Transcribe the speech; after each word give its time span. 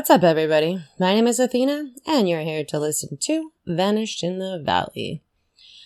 What's 0.00 0.08
up, 0.08 0.22
everybody? 0.24 0.82
My 0.98 1.12
name 1.12 1.26
is 1.26 1.38
Athena, 1.38 1.90
and 2.06 2.26
you're 2.26 2.40
here 2.40 2.64
to 2.64 2.78
listen 2.78 3.18
to 3.20 3.52
Vanished 3.66 4.24
in 4.24 4.38
the 4.38 4.58
Valley. 4.64 5.22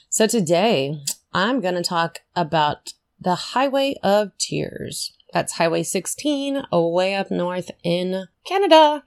So, 0.08 0.28
today 0.28 1.00
I'm 1.32 1.60
going 1.60 1.74
to 1.74 1.82
talk 1.82 2.20
about 2.36 2.92
the 3.20 3.34
Highway 3.34 3.96
of 4.04 4.30
Tears. 4.38 5.14
That's 5.32 5.54
Highway 5.54 5.82
16, 5.82 6.62
way 6.70 7.16
up 7.16 7.32
north 7.32 7.72
in 7.82 8.28
Canada. 8.46 9.02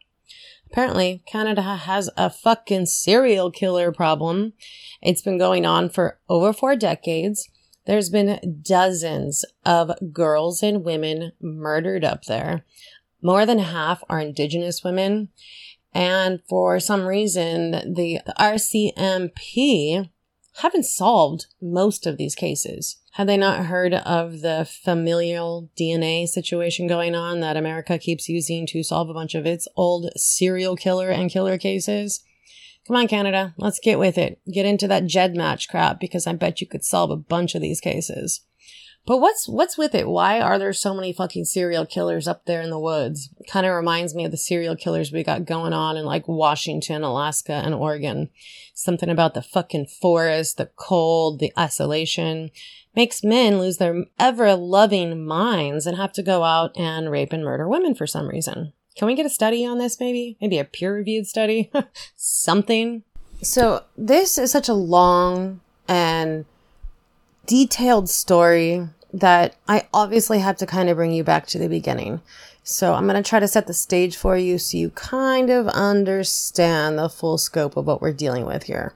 Apparently, 0.69 1.23
Canada 1.25 1.61
has 1.61 2.09
a 2.17 2.29
fucking 2.29 2.87
serial 2.87 3.49
killer 3.49 3.93
problem. 3.93 4.51
It's 5.01 5.21
been 5.21 5.37
going 5.37 5.65
on 5.65 5.89
for 5.89 6.19
over 6.27 6.51
four 6.51 6.75
decades. 6.75 7.49
There's 7.85 8.09
been 8.09 8.61
dozens 8.61 9.45
of 9.65 9.91
girls 10.11 10.61
and 10.61 10.83
women 10.83 11.31
murdered 11.39 12.03
up 12.03 12.25
there. 12.25 12.65
More 13.21 13.45
than 13.45 13.59
half 13.59 14.03
are 14.09 14.19
indigenous 14.19 14.83
women. 14.83 15.29
And 15.93 16.41
for 16.47 16.79
some 16.79 17.05
reason, 17.05 17.71
the 17.71 18.19
RCMP 18.39 20.09
haven't 20.57 20.85
solved 20.85 21.47
most 21.61 22.05
of 22.05 22.17
these 22.17 22.35
cases. 22.35 22.97
Have 23.13 23.27
they 23.27 23.37
not 23.37 23.65
heard 23.65 23.93
of 23.93 24.41
the 24.41 24.67
familial 24.83 25.69
DNA 25.79 26.27
situation 26.27 26.87
going 26.87 27.15
on 27.15 27.39
that 27.39 27.57
America 27.57 27.97
keeps 27.97 28.29
using 28.29 28.67
to 28.67 28.83
solve 28.83 29.09
a 29.09 29.13
bunch 29.13 29.33
of 29.35 29.45
its 29.45 29.67
old 29.75 30.11
serial 30.15 30.75
killer 30.75 31.09
and 31.09 31.31
killer 31.31 31.57
cases? 31.57 32.23
Come 32.87 32.95
on, 32.95 33.07
Canada, 33.07 33.53
let's 33.57 33.79
get 33.79 33.99
with 33.99 34.17
it. 34.17 34.39
Get 34.51 34.65
into 34.65 34.87
that 34.87 35.03
GEDmatch 35.03 35.67
crap 35.67 35.99
because 35.99 36.25
I 36.25 36.33
bet 36.33 36.61
you 36.61 36.67
could 36.67 36.85
solve 36.85 37.11
a 37.11 37.17
bunch 37.17 37.53
of 37.53 37.61
these 37.61 37.81
cases. 37.81 38.41
But 39.07 39.21
what's 39.21 39.47
what's 39.47 39.77
with 39.77 39.95
it? 39.95 40.05
Why 40.05 40.41
are 40.41 40.59
there 40.59 40.73
so 40.73 40.93
many 40.93 41.13
fucking 41.13 41.45
serial 41.45 41.85
killers 41.85 42.27
up 42.27 42.43
there 42.43 42.61
in 42.61 42.69
the 42.69 42.77
woods? 42.77 43.29
Kind 43.49 43.65
of 43.65 43.73
reminds 43.73 44.13
me 44.13 44.25
of 44.25 44.31
the 44.31 44.37
serial 44.37 44.75
killers 44.75 45.13
we 45.13 45.23
got 45.23 45.45
going 45.45 45.71
on 45.71 45.95
in 45.95 46.03
like 46.03 46.27
Washington, 46.27 47.03
Alaska, 47.03 47.53
and 47.53 47.73
Oregon. 47.73 48.29
Something 48.73 49.09
about 49.09 49.33
the 49.33 49.41
fucking 49.41 49.85
forest, 49.85 50.57
the 50.57 50.69
cold, 50.75 51.39
the 51.39 51.53
isolation 51.57 52.51
makes 52.97 53.23
men 53.23 53.59
lose 53.59 53.77
their 53.77 54.03
ever 54.19 54.53
loving 54.55 55.25
minds 55.25 55.87
and 55.87 55.95
have 55.95 56.11
to 56.11 56.21
go 56.21 56.43
out 56.43 56.77
and 56.77 57.09
rape 57.09 57.31
and 57.31 57.45
murder 57.45 57.65
women 57.65 57.95
for 57.95 58.07
some 58.07 58.27
reason. 58.27 58.73
Can 58.97 59.07
we 59.07 59.15
get 59.15 59.25
a 59.25 59.29
study 59.29 59.65
on 59.65 59.77
this 59.77 60.01
maybe? 60.01 60.35
Maybe 60.41 60.59
a 60.59 60.65
peer 60.65 60.93
reviewed 60.93 61.27
study? 61.27 61.71
Something. 62.17 63.03
So 63.41 63.85
this 63.97 64.37
is 64.37 64.51
such 64.51 64.67
a 64.67 64.73
long 64.73 65.61
and 65.87 66.43
detailed 67.45 68.09
story 68.09 68.89
that 69.19 69.55
I 69.67 69.87
obviously 69.93 70.39
have 70.39 70.57
to 70.57 70.65
kind 70.65 70.89
of 70.89 70.97
bring 70.97 71.11
you 71.11 71.23
back 71.23 71.47
to 71.47 71.57
the 71.57 71.67
beginning. 71.67 72.21
So 72.63 72.93
I'm 72.93 73.07
going 73.07 73.21
to 73.21 73.27
try 73.27 73.39
to 73.39 73.47
set 73.47 73.65
the 73.65 73.73
stage 73.73 74.15
for 74.15 74.37
you 74.37 74.57
so 74.57 74.77
you 74.77 74.89
kind 74.91 75.49
of 75.49 75.67
understand 75.69 76.99
the 76.99 77.09
full 77.09 77.37
scope 77.37 77.77
of 77.77 77.87
what 77.87 78.01
we're 78.01 78.13
dealing 78.13 78.45
with 78.45 78.63
here. 78.63 78.93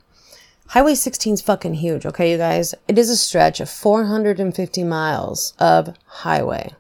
Highway 0.68 0.96
16 0.96 1.34
is 1.34 1.42
fucking 1.42 1.76
huge, 1.76 2.06
okay, 2.06 2.32
you 2.32 2.38
guys? 2.38 2.76
It 2.88 2.98
is 2.98 3.10
a 3.10 3.18
stretch 3.18 3.60
of 3.60 3.70
450 3.70 4.84
miles 4.84 5.54
of 5.60 5.96
highway. 6.06 6.72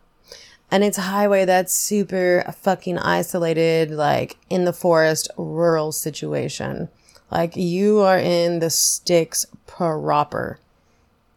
And 0.70 0.84
it's 0.84 0.98
a 0.98 1.02
highway 1.02 1.44
that's 1.44 1.74
super 1.74 2.46
fucking 2.62 2.98
isolated, 2.98 3.92
like 3.92 4.38
in 4.50 4.64
the 4.64 4.72
forest, 4.72 5.30
rural 5.36 5.92
situation. 5.92 6.88
Like 7.30 7.58
you 7.58 8.00
are 8.00 8.18
in 8.18 8.60
the 8.60 8.70
sticks 8.70 9.46
proper 9.68 10.60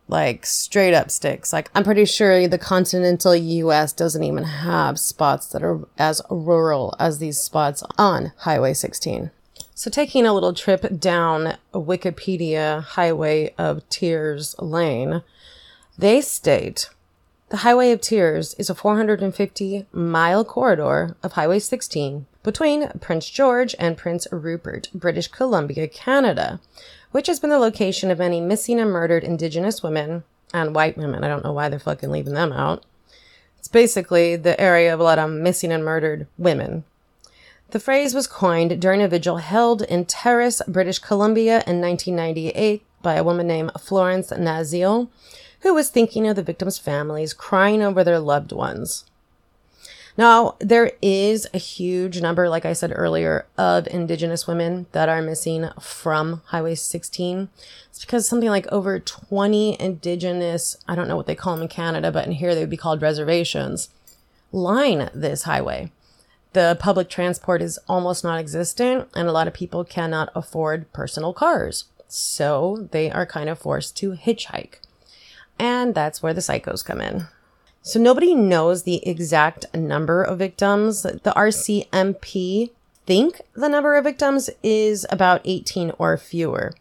like 0.09 0.47
straight 0.47 0.95
up 0.95 1.11
sticks. 1.11 1.53
Like 1.53 1.71
I'm 1.75 1.85
pretty 1.85 2.05
sure 2.05 2.47
the 2.47 2.59
continental 2.59 3.35
US 3.35 3.93
doesn't 3.93 4.23
even 4.23 4.45
have 4.45 4.99
spots 4.99 5.47
that 5.49 5.63
are 5.63 5.81
as 5.99 6.23
rural 6.31 6.95
as 6.99 7.19
these 7.19 7.39
spots 7.39 7.83
on 7.99 8.33
Highway 8.39 8.75
16. 8.75 9.31
So 9.75 9.91
taking 9.91 10.25
a 10.25 10.33
little 10.33 10.55
trip 10.55 11.01
down 11.01 11.57
Wikipedia 11.73 12.83
Highway 12.83 13.55
of 13.59 13.89
Tears 13.89 14.55
Lane, 14.59 15.23
they 15.99 16.21
state 16.21 16.89
the 17.51 17.59
Highway 17.59 17.93
of 17.93 18.01
Tears 18.01 18.55
is 18.55 18.69
a 18.69 18.75
450 18.75 19.87
mile 19.93 20.45
corridor 20.45 21.17
of 21.23 21.33
Highway 21.35 21.61
16 21.61 22.27
between 22.45 22.89
Prince 23.01 23.29
George 23.29 23.75
and 23.81 23.97
Prince 23.97 24.29
Rupert, 24.31 24.89
British 24.95 25.27
Columbia, 25.27 25.89
Canada, 25.89 26.61
which 27.11 27.27
has 27.27 27.41
been 27.41 27.51
the 27.51 27.59
location 27.59 28.11
of 28.11 28.19
many 28.19 28.41
missing 28.41 28.79
and 28.79 28.93
murdered 28.93 29.25
Indigenous 29.25 29.83
women 29.83 30.23
and 30.53 30.75
white 30.75 30.97
women. 30.97 31.25
I 31.25 31.29
don't 31.29 31.43
know 31.43 31.53
why 31.53 31.69
they're 31.69 31.81
fucking 31.81 32.11
leaving 32.11 32.35
them 32.35 32.53
out. 32.53 32.85
It's 33.59 33.67
basically 33.67 34.37
the 34.37 34.61
area 34.61 34.93
of 34.93 35.01
a 35.01 35.03
lot 35.03 35.19
of 35.19 35.31
missing 35.31 35.73
and 35.73 35.85
murdered 35.85 36.27
women. 36.39 36.85
The 37.71 37.81
phrase 37.81 38.15
was 38.15 38.27
coined 38.27 38.81
during 38.81 39.03
a 39.03 39.09
vigil 39.09 39.39
held 39.39 39.83
in 39.83 40.05
Terrace, 40.05 40.61
British 40.69 40.99
Columbia 40.99 41.65
in 41.67 41.81
1998 41.81 42.85
by 43.03 43.15
a 43.15 43.25
woman 43.25 43.47
named 43.47 43.73
Florence 43.81 44.31
Naziel, 44.31 45.09
who 45.61 45.73
was 45.73 45.89
thinking 45.89 46.29
of 46.29 46.37
the 46.37 46.43
victims' 46.43 46.79
families 46.79 47.33
crying 47.33 47.83
over 47.83 48.05
their 48.05 48.19
loved 48.19 48.53
ones. 48.53 49.07
Now, 50.17 50.55
there 50.61 50.93
is 51.03 51.49
a 51.53 51.59
huge 51.59 52.21
number, 52.21 52.49
like 52.49 52.65
I 52.65 52.73
said 52.73 52.93
earlier, 52.95 53.47
of 53.59 53.89
Indigenous 53.89 54.47
women 54.47 54.87
that 54.93 55.09
are 55.09 55.21
missing 55.21 55.69
from 55.81 56.43
Highway 56.47 56.77
16. 56.77 57.49
It's 57.91 58.05
because 58.05 58.29
something 58.29 58.49
like 58.49 58.69
over 58.69 59.01
20 59.01 59.81
Indigenous, 59.81 60.77
I 60.87 60.95
don't 60.95 61.09
know 61.09 61.17
what 61.17 61.27
they 61.27 61.35
call 61.35 61.55
them 61.55 61.63
in 61.63 61.69
Canada, 61.69 62.13
but 62.13 62.27
in 62.27 62.33
here 62.33 62.55
they 62.55 62.61
would 62.61 62.71
be 62.71 62.77
called 62.77 63.03
reservations, 63.03 63.89
line 64.53 65.11
this 65.13 65.43
highway. 65.43 65.91
The 66.53 66.77
public 66.79 67.09
transport 67.09 67.61
is 67.61 67.81
almost 67.89 68.23
non 68.23 68.39
existent, 68.39 69.09
and 69.17 69.29
a 69.29 69.33
lot 69.33 69.49
of 69.49 69.55
people 69.55 69.85
cannot 69.85 70.31
afford 70.37 70.93
personal 70.93 71.33
cars. 71.33 71.87
So 72.07 72.89
they 72.93 73.11
are 73.11 73.27
kind 73.27 73.49
of 73.49 73.59
forced 73.59 73.97
to 73.97 74.13
hitchhike. 74.13 74.77
And 75.59 75.97
that's 75.97 76.23
where 76.23 76.33
the 76.33 76.41
psychos 76.41 76.85
come 76.85 77.01
in. 77.01 77.27
So 77.87 78.01
nobody 78.01 78.35
knows 78.35 78.85
the 78.85 79.07
exact 79.07 79.67
number 79.75 80.23
of 80.23 80.39
victims. 80.39 81.03
The 81.03 81.35
RCMP 81.37 82.71
think 83.05 83.43
the 83.53 83.69
number 83.69 83.97
of 83.97 84.05
victims 84.05 84.49
is 84.63 85.05
about 85.11 85.43
18 85.45 85.93
or 85.99 86.17
fewer. 86.17 86.73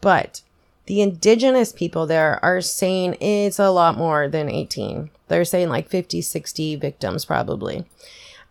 But 0.00 0.42
the 0.86 1.02
indigenous 1.02 1.72
people 1.72 2.06
there 2.06 2.38
are 2.44 2.60
saying 2.60 3.14
it's 3.20 3.58
a 3.58 3.70
lot 3.70 3.98
more 3.98 4.28
than 4.28 4.48
18. 4.48 5.10
They're 5.26 5.44
saying 5.44 5.70
like 5.70 5.88
50, 5.88 6.22
60 6.22 6.76
victims 6.76 7.24
probably. 7.24 7.84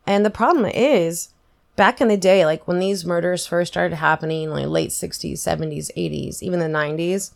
And 0.05 0.25
the 0.25 0.29
problem 0.29 0.65
is, 0.65 1.29
back 1.77 2.01
in 2.01 2.09
the 2.09 2.17
day, 2.17 2.45
like 2.45 2.67
when 2.67 2.79
these 2.79 3.05
murders 3.05 3.47
first 3.47 3.71
started 3.71 3.95
happening, 3.95 4.49
like 4.49 4.67
late 4.67 4.89
60s, 4.89 5.35
70s, 5.35 5.89
80s, 5.95 6.43
even 6.43 6.59
the 6.59 6.65
90s, 6.65 7.31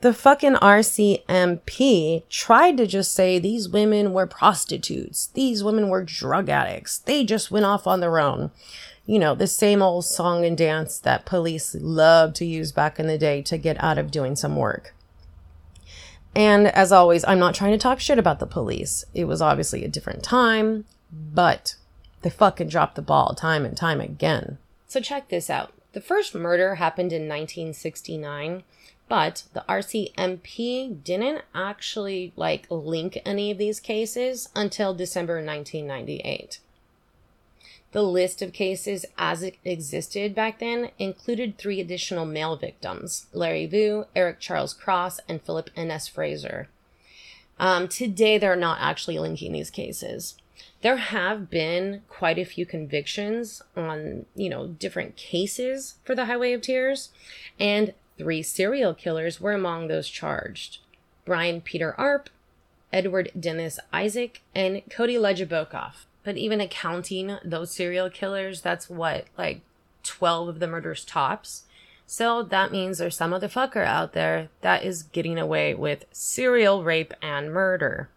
the 0.00 0.14
fucking 0.14 0.54
RCMP 0.54 2.22
tried 2.28 2.76
to 2.76 2.86
just 2.86 3.12
say 3.12 3.38
these 3.38 3.68
women 3.68 4.12
were 4.12 4.26
prostitutes. 4.26 5.26
These 5.28 5.64
women 5.64 5.88
were 5.88 6.04
drug 6.04 6.48
addicts. 6.48 6.98
They 6.98 7.24
just 7.24 7.50
went 7.50 7.66
off 7.66 7.86
on 7.86 8.00
their 8.00 8.18
own. 8.18 8.50
You 9.06 9.18
know, 9.18 9.34
the 9.34 9.46
same 9.46 9.82
old 9.82 10.04
song 10.04 10.44
and 10.44 10.56
dance 10.56 10.98
that 11.00 11.26
police 11.26 11.74
loved 11.74 12.36
to 12.36 12.44
use 12.44 12.72
back 12.72 13.00
in 13.00 13.06
the 13.06 13.18
day 13.18 13.42
to 13.42 13.58
get 13.58 13.82
out 13.82 13.98
of 13.98 14.10
doing 14.10 14.36
some 14.36 14.54
work. 14.54 14.94
And 16.34 16.68
as 16.68 16.92
always, 16.92 17.24
I'm 17.24 17.38
not 17.38 17.54
trying 17.54 17.72
to 17.72 17.78
talk 17.78 17.98
shit 17.98 18.18
about 18.18 18.38
the 18.38 18.46
police. 18.46 19.04
It 19.14 19.24
was 19.24 19.42
obviously 19.42 19.84
a 19.84 19.88
different 19.88 20.22
time, 20.22 20.84
but 21.10 21.74
they 22.22 22.30
fucking 22.30 22.68
dropped 22.68 22.94
the 22.94 23.02
ball 23.02 23.34
time 23.34 23.64
and 23.64 23.76
time 23.76 24.00
again. 24.00 24.58
So 24.86 25.00
check 25.00 25.28
this 25.28 25.50
out. 25.50 25.72
The 25.92 26.00
first 26.00 26.34
murder 26.34 26.76
happened 26.76 27.12
in 27.12 27.22
1969 27.22 28.62
but 29.08 29.44
the 29.54 29.64
RCMP 29.68 31.02
didn't 31.02 31.42
actually 31.54 32.32
like 32.36 32.66
link 32.70 33.18
any 33.24 33.50
of 33.50 33.58
these 33.58 33.80
cases 33.80 34.48
until 34.54 34.94
December 34.94 35.36
1998. 35.36 36.60
The 37.92 38.02
list 38.02 38.42
of 38.42 38.52
cases 38.52 39.06
as 39.16 39.42
it 39.42 39.56
existed 39.64 40.34
back 40.34 40.58
then 40.58 40.90
included 40.98 41.56
three 41.56 41.80
additional 41.80 42.26
male 42.26 42.56
victims 42.56 43.26
Larry 43.32 43.66
Vu, 43.66 44.04
Eric 44.14 44.40
Charles 44.40 44.74
Cross, 44.74 45.20
and 45.26 45.40
Philip 45.40 45.70
N.S. 45.74 46.06
Fraser. 46.06 46.68
Um, 47.58 47.88
today, 47.88 48.36
they're 48.36 48.56
not 48.56 48.78
actually 48.80 49.18
linking 49.18 49.52
these 49.52 49.70
cases. 49.70 50.36
There 50.82 50.96
have 50.96 51.50
been 51.50 52.02
quite 52.08 52.38
a 52.38 52.44
few 52.44 52.66
convictions 52.66 53.62
on, 53.74 54.26
you 54.36 54.48
know, 54.48 54.68
different 54.68 55.16
cases 55.16 55.94
for 56.04 56.14
the 56.14 56.26
Highway 56.26 56.52
of 56.52 56.62
Tears, 56.62 57.08
and 57.58 57.94
Three 58.18 58.42
serial 58.42 58.94
killers 58.94 59.40
were 59.40 59.52
among 59.52 59.86
those 59.86 60.08
charged 60.08 60.78
Brian 61.24 61.60
Peter 61.60 61.94
Arp, 61.98 62.28
Edward 62.92 63.30
Dennis 63.38 63.78
Isaac, 63.92 64.42
and 64.54 64.82
Cody 64.90 65.14
Legebokoff. 65.14 66.04
But 66.24 66.36
even 66.36 66.60
accounting 66.60 67.38
those 67.44 67.70
serial 67.70 68.10
killers, 68.10 68.60
that's 68.60 68.90
what, 68.90 69.26
like 69.38 69.60
12 70.02 70.48
of 70.48 70.58
the 70.58 70.66
murders 70.66 71.04
tops. 71.04 71.64
So 72.06 72.42
that 72.42 72.72
means 72.72 72.98
there's 72.98 73.16
some 73.16 73.30
motherfucker 73.32 73.84
out 73.84 74.14
there 74.14 74.48
that 74.62 74.82
is 74.82 75.02
getting 75.02 75.38
away 75.38 75.74
with 75.74 76.06
serial 76.10 76.82
rape 76.82 77.12
and 77.22 77.52
murder. 77.52 78.08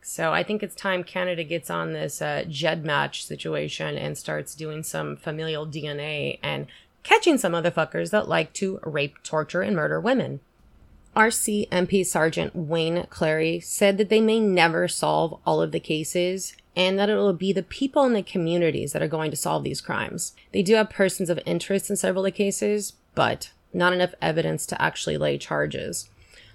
So 0.00 0.32
I 0.32 0.42
think 0.42 0.62
it's 0.62 0.74
time 0.74 1.04
Canada 1.04 1.44
gets 1.44 1.68
on 1.68 1.92
this 1.92 2.22
uh, 2.22 2.44
GEDmatch 2.48 3.22
situation 3.22 3.98
and 3.98 4.16
starts 4.16 4.54
doing 4.54 4.82
some 4.82 5.16
familial 5.16 5.66
DNA 5.66 6.38
and 6.42 6.66
catching 7.02 7.38
some 7.38 7.52
motherfuckers 7.52 8.10
that 8.10 8.28
like 8.28 8.52
to 8.54 8.80
rape, 8.82 9.22
torture, 9.22 9.62
and 9.62 9.76
murder 9.76 10.00
women. 10.00 10.40
RCMP 11.16 12.06
Sergeant 12.06 12.54
Wayne 12.54 13.06
Clary 13.10 13.60
said 13.60 13.98
that 13.98 14.08
they 14.08 14.20
may 14.20 14.38
never 14.38 14.86
solve 14.86 15.40
all 15.44 15.60
of 15.60 15.72
the 15.72 15.80
cases 15.80 16.54
and 16.76 16.96
that 16.96 17.10
it 17.10 17.16
will 17.16 17.32
be 17.32 17.52
the 17.52 17.62
people 17.62 18.04
in 18.04 18.12
the 18.12 18.22
communities 18.22 18.92
that 18.92 19.02
are 19.02 19.08
going 19.08 19.32
to 19.32 19.36
solve 19.36 19.64
these 19.64 19.80
crimes. 19.80 20.34
They 20.52 20.62
do 20.62 20.74
have 20.76 20.90
persons 20.90 21.28
of 21.28 21.40
interest 21.44 21.90
in 21.90 21.96
several 21.96 22.24
of 22.24 22.32
the 22.32 22.36
cases, 22.36 22.92
but 23.16 23.50
not 23.72 23.92
enough 23.92 24.14
evidence 24.22 24.64
to 24.66 24.80
actually 24.80 25.18
lay 25.18 25.38
charges. 25.38 26.08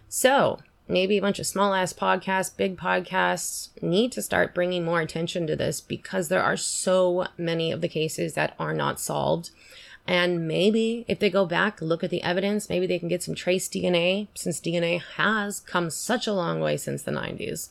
So, 0.08 0.60
maybe 0.88 1.18
a 1.18 1.22
bunch 1.22 1.40
of 1.40 1.46
small 1.46 1.74
ass 1.74 1.92
podcasts, 1.92 2.56
big 2.56 2.78
podcasts 2.78 3.70
need 3.82 4.14
to 4.14 4.22
start 4.22 4.56
bringing 4.56 4.86
more 4.86 5.02
attention 5.02 5.46
to 5.48 5.58
this 5.58 5.82
because 5.82 6.30
there 6.30 6.44
are 6.44 6.56
so 6.56 7.28
many 7.38 7.72
of 7.72 7.82
the 7.82 7.90
cases 7.90 8.34
that 8.34 8.56
are 8.58 8.74
not 8.74 9.02
solved. 9.02 9.50
And 10.06 10.48
maybe 10.48 11.06
if 11.08 11.20
they 11.20 11.30
go 11.30 11.46
back, 11.46 11.82
look 11.82 12.04
at 12.04 12.10
the 12.10 12.24
evidence, 12.24 12.70
maybe 12.70 12.86
they 12.86 13.00
can 13.00 13.08
get 13.08 13.24
some 13.24 13.36
trace 13.36 13.70
DNA 13.70 14.28
since 14.36 14.60
DNA 14.60 15.02
has 15.02 15.60
come 15.62 15.90
such 15.90 16.28
a 16.28 16.34
long 16.34 16.60
way 16.60 16.76
since 16.76 17.04
the 17.04 17.12
90s. 17.12 17.70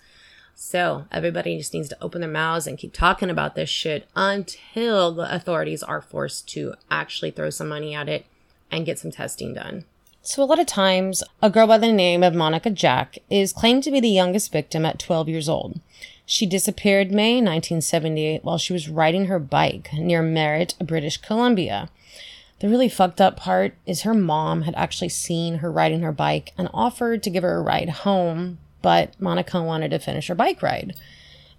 So 0.55 1.07
everybody 1.11 1.59
just 1.59 1.75
needs 1.75 1.89
to 1.91 2.03
open 2.03 2.21
their 2.21 2.31
mouths 2.31 2.67
and 2.67 2.79
keep 2.79 2.93
talking 2.93 3.31
about 3.31 3.55
this 3.55 3.69
shit 3.69 4.07
until 4.15 5.13
the 5.13 5.35
authorities 5.35 5.83
are 5.83 6.01
forced 6.01 6.49
to 6.51 6.75
actually 6.91 7.33
throw 7.33 7.51
some 7.51 7.69
money 7.69 7.95
at 7.95 8.09
it 8.09 8.27
and 8.71 8.87
get 8.87 8.99
some 8.99 9.11
testing 9.11 9.55
done. 9.55 9.85
So, 10.25 10.41
a 10.41 10.47
lot 10.47 10.61
of 10.61 10.67
times, 10.67 11.25
a 11.43 11.51
girl 11.51 11.67
by 11.67 11.79
the 11.79 11.93
name 11.93 12.23
of 12.23 12.33
Monica 12.33 12.71
Jack 12.71 13.19
is 13.29 13.53
claimed 13.53 13.83
to 13.83 13.91
be 13.91 13.99
the 13.99 14.09
youngest 14.09 14.53
victim 14.53 14.87
at 14.87 15.01
12 15.01 15.29
years 15.29 15.49
old. 15.49 15.81
She 16.25 16.47
disappeared 16.47 17.11
May 17.11 17.35
1978 17.35 18.45
while 18.45 18.57
she 18.57 18.73
was 18.73 18.89
riding 18.89 19.27
her 19.27 19.41
bike 19.41 19.93
near 19.95 20.23
Merritt, 20.23 20.77
British 20.79 21.17
Columbia. 21.17 21.91
The 22.63 22.69
really 22.69 22.89
fucked 22.89 23.21
up 23.21 23.37
part 23.37 23.75
is 23.87 24.03
her 24.03 24.15
mom 24.15 24.63
had 24.63 24.77
actually 24.77 25.09
seen 25.09 25.57
her 25.57 25.73
riding 25.73 26.03
her 26.03 26.13
bike 26.13 26.53
and 26.57 26.69
offered 26.73 27.21
to 27.25 27.31
give 27.31 27.43
her 27.43 27.57
a 27.57 27.61
ride 27.61 27.89
home, 27.89 28.59
but 28.83 29.21
Monica 29.21 29.61
wanted 29.61 29.91
to 29.91 29.99
finish 29.99 30.29
her 30.29 30.37
bike 30.37 30.63
ride. 30.63 30.95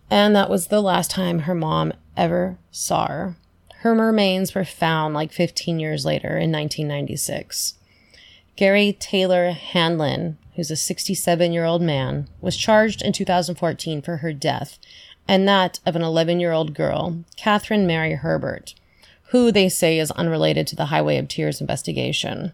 And 0.10 0.34
that 0.34 0.50
was 0.50 0.68
the 0.68 0.80
last 0.80 1.12
time 1.12 1.40
her 1.40 1.54
mom 1.54 1.92
ever 2.16 2.58
saw 2.72 3.08
her. 3.08 3.36
Her 3.80 3.94
remains 3.94 4.56
were 4.56 4.64
found 4.64 5.14
like 5.14 5.34
15 5.34 5.78
years 5.78 6.06
later 6.06 6.38
in 6.38 6.54
1996. 6.54 7.74
Garry 8.56 8.94
Taylor 8.94 9.52
Handlen, 9.52 10.38
who's 10.56 10.72
a 10.72 10.78
67 10.78 11.52
year 11.52 11.66
old 11.66 11.82
man, 11.82 12.30
was 12.40 12.56
charged 12.56 13.02
in 13.02 13.12
2014 13.12 14.02
for 14.02 14.18
her 14.18 14.32
death 14.32 14.80
and 15.28 15.46
that 15.50 15.82
of 15.86 15.98
an 15.98 16.02
11 16.02 16.40
year 16.40 16.54
old 16.54 16.74
girl, 16.74 17.26
Catherine 17.36 17.86
Mary 17.86 18.14
Herbert 18.14 18.74
who 19.34 19.52
they 19.52 19.68
say 19.68 19.98
is 19.98 20.12
unrelated 20.12 20.68
to 20.68 20.76
the 20.76 20.86
Highway 20.86 21.18
of 21.18 21.28
Tears 21.28 21.60
investigation. 21.60 22.54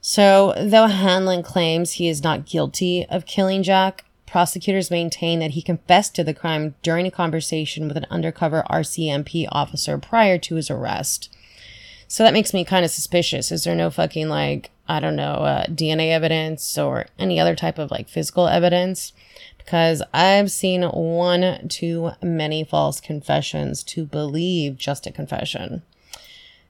So, 0.00 0.54
though 0.56 0.88
Handlen 0.88 1.44
claims 1.44 1.92
he 1.92 2.08
is 2.08 2.24
not 2.24 2.46
guilty 2.46 3.04
of 3.10 3.26
killing 3.26 3.62
Jack, 3.62 4.06
prosecutors 4.26 4.90
maintain 4.90 5.40
that 5.40 5.50
he 5.50 5.60
confessed 5.60 6.14
to 6.14 6.24
the 6.24 6.32
crime 6.32 6.74
during 6.82 7.06
a 7.06 7.10
conversation 7.10 7.86
with 7.86 7.98
an 7.98 8.06
undercover 8.10 8.64
RCMP 8.70 9.46
officer 9.52 9.98
prior 9.98 10.38
to 10.38 10.54
his 10.54 10.70
arrest. 10.70 11.30
So 12.08 12.24
that 12.24 12.32
makes 12.32 12.54
me 12.54 12.64
kind 12.64 12.82
of 12.82 12.90
suspicious. 12.90 13.52
Is 13.52 13.64
there 13.64 13.76
no 13.76 13.90
fucking, 13.90 14.30
like, 14.30 14.70
I 14.88 15.00
don't 15.00 15.16
know, 15.16 15.34
uh, 15.34 15.66
DNA 15.66 16.12
evidence 16.12 16.78
or 16.78 17.08
any 17.18 17.38
other 17.38 17.54
type 17.54 17.78
of, 17.78 17.90
like, 17.90 18.08
physical 18.08 18.48
evidence? 18.48 19.12
because 19.70 20.02
I've 20.12 20.50
seen 20.50 20.82
one 20.82 21.68
too 21.68 22.10
many 22.20 22.64
false 22.64 23.00
confessions 23.00 23.84
to 23.84 24.04
believe 24.04 24.76
just 24.76 25.06
a 25.06 25.12
confession. 25.12 25.82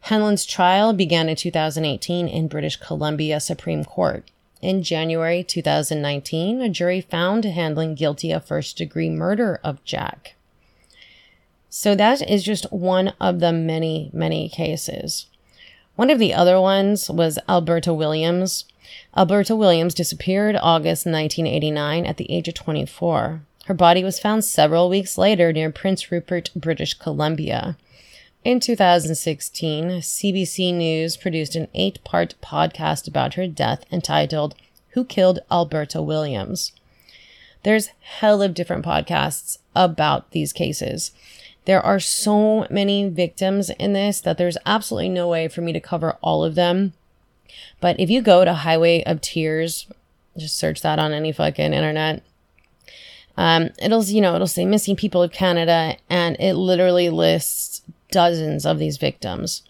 Handlen's 0.02 0.44
trial 0.44 0.92
began 0.92 1.28
in 1.28 1.36
2018 1.36 2.26
in 2.26 2.48
British 2.48 2.76
Columbia 2.76 3.40
Supreme 3.40 3.84
Court. 3.84 4.30
In 4.62 4.82
January 4.82 5.42
2019, 5.42 6.60
a 6.60 6.68
jury 6.68 7.00
found 7.00 7.44
Hanlon 7.44 7.94
guilty 7.94 8.30
of 8.32 8.44
first 8.44 8.76
degree 8.76 9.08
murder 9.08 9.60
of 9.64 9.82
Jack. 9.84 10.34
So 11.68 11.94
that 11.94 12.28
is 12.28 12.42
just 12.42 12.70
one 12.72 13.14
of 13.20 13.40
the 13.40 13.52
many, 13.52 14.10
many 14.12 14.48
cases. 14.48 15.26
One 15.96 16.10
of 16.10 16.18
the 16.18 16.34
other 16.34 16.60
ones 16.60 17.08
was 17.08 17.38
Alberta 17.48 17.94
Williams. 17.94 18.64
Alberta 19.16 19.54
Williams 19.54 19.94
disappeared 19.94 20.56
August 20.56 21.06
1989 21.06 22.06
at 22.06 22.16
the 22.16 22.30
age 22.30 22.48
of 22.48 22.54
24. 22.54 23.42
Her 23.66 23.74
body 23.74 24.02
was 24.02 24.18
found 24.18 24.44
several 24.44 24.88
weeks 24.88 25.16
later 25.16 25.52
near 25.52 25.70
Prince 25.70 26.10
Rupert, 26.10 26.50
British 26.56 26.94
Columbia. 26.94 27.76
In 28.42 28.58
2016, 28.58 30.00
CBC 30.00 30.72
News 30.74 31.18
produced 31.18 31.56
an 31.56 31.68
eight 31.74 32.02
part 32.04 32.36
podcast 32.42 33.06
about 33.06 33.34
her 33.34 33.46
death 33.46 33.84
entitled 33.92 34.54
Who 34.92 35.04
Killed 35.04 35.40
Alberta 35.50 36.00
Williams? 36.00 36.72
There's 37.64 37.90
hell 38.00 38.40
of 38.40 38.54
different 38.54 38.82
podcasts 38.82 39.58
about 39.76 40.30
these 40.30 40.54
cases. 40.54 41.12
There 41.66 41.84
are 41.84 42.00
so 42.00 42.66
many 42.70 43.10
victims 43.10 43.68
in 43.78 43.92
this 43.92 44.22
that 44.22 44.38
there's 44.38 44.56
absolutely 44.64 45.10
no 45.10 45.28
way 45.28 45.46
for 45.46 45.60
me 45.60 45.74
to 45.74 45.80
cover 45.80 46.16
all 46.22 46.42
of 46.42 46.54
them. 46.54 46.94
But 47.78 48.00
if 48.00 48.08
you 48.08 48.22
go 48.22 48.46
to 48.46 48.54
Highway 48.54 49.02
of 49.04 49.20
Tears, 49.20 49.86
just 50.38 50.56
search 50.56 50.80
that 50.80 50.98
on 50.98 51.12
any 51.12 51.32
fucking 51.32 51.74
internet. 51.74 52.22
Um, 53.36 53.68
it'll, 53.82 54.04
you 54.04 54.22
know, 54.22 54.34
it'll 54.34 54.46
say 54.46 54.64
missing 54.64 54.96
people 54.96 55.22
of 55.22 55.30
Canada 55.30 55.96
and 56.08 56.36
it 56.40 56.54
literally 56.54 57.10
lists 57.10 57.69
dozens 58.10 58.66
of 58.66 58.78
these 58.78 58.96
victims. 58.96 59.62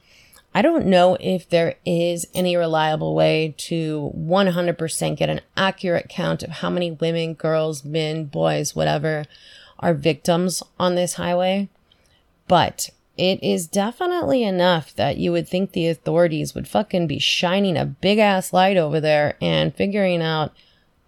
I 0.54 0.62
don't 0.62 0.87
know 0.87 1.16
if 1.20 1.48
there 1.48 1.76
is 1.87 2.26
any 2.34 2.56
reliable 2.56 3.14
way 3.14 3.54
to 3.58 4.12
100% 4.16 5.16
get 5.16 5.28
an 5.28 5.40
accurate 5.56 6.08
count 6.08 6.42
of 6.42 6.50
how 6.50 6.70
many 6.70 6.90
women, 6.90 7.34
girls, 7.34 7.84
men, 7.84 8.25
boys, 8.25 8.75
whatever, 8.75 9.26
are 9.78 9.94
victims 9.94 10.62
on 10.78 10.96
this 10.96 11.14
highway. 11.14 11.69
But 12.48 12.90
it 13.16 13.40
is 13.42 13.69
definitely 13.69 14.42
enough 14.42 14.94
that 14.97 15.18
you 15.18 15.30
would 15.30 15.47
think 15.47 15.70
the 15.70 15.88
authorities 15.88 16.54
would 16.54 16.66
fucking 16.66 17.06
be 17.06 17.18
shining 17.18 17.76
a 17.76 17.85
big 17.85 18.18
ass 18.18 18.52
light 18.52 18.76
over 18.76 19.00
there 19.00 19.37
and 19.40 19.75
figuring 19.75 20.20
out 20.20 20.52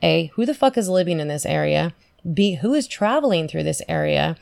A, 0.03 0.27
who 0.35 0.47
the 0.47 0.55
fuck 0.55 0.79
is 0.79 0.89
living 0.89 1.19
in 1.19 1.29
this 1.29 1.47
area, 1.47 1.95
B, 2.33 2.57
who 2.57 2.75
is 2.75 2.87
traveling 2.87 3.49
through 3.49 3.65
this 3.65 3.83
area, 3.89 4.37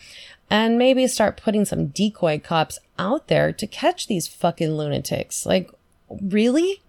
and 0.51 0.77
maybe 0.77 1.07
start 1.07 1.41
putting 1.43 1.65
some 1.65 1.87
decoy 1.87 2.41
cops 2.41 2.79
out 2.99 3.29
there 3.29 3.53
to 3.53 3.67
catch 3.67 4.09
these 4.09 4.27
fucking 4.27 4.73
lunatics. 4.73 5.47
Like, 5.47 5.71
really? 6.21 6.83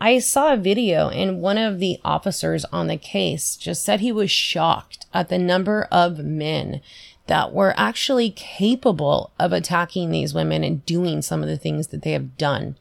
I 0.00 0.18
saw 0.20 0.52
a 0.52 0.56
video 0.56 1.08
and 1.08 1.40
one 1.40 1.58
of 1.58 1.80
the 1.80 1.98
officers 2.04 2.64
on 2.66 2.86
the 2.86 2.96
case 2.96 3.56
just 3.56 3.84
said 3.84 4.00
he 4.00 4.12
was 4.12 4.30
shocked 4.30 5.06
at 5.12 5.28
the 5.28 5.38
number 5.38 5.88
of 5.90 6.18
men 6.18 6.80
that 7.26 7.52
were 7.52 7.74
actually 7.76 8.30
capable 8.30 9.32
of 9.38 9.52
attacking 9.52 10.10
these 10.10 10.32
women 10.34 10.62
and 10.62 10.86
doing 10.86 11.22
some 11.22 11.42
of 11.42 11.48
the 11.48 11.58
things 11.58 11.88
that 11.88 12.02
they 12.02 12.12
have 12.12 12.36
done. 12.36 12.76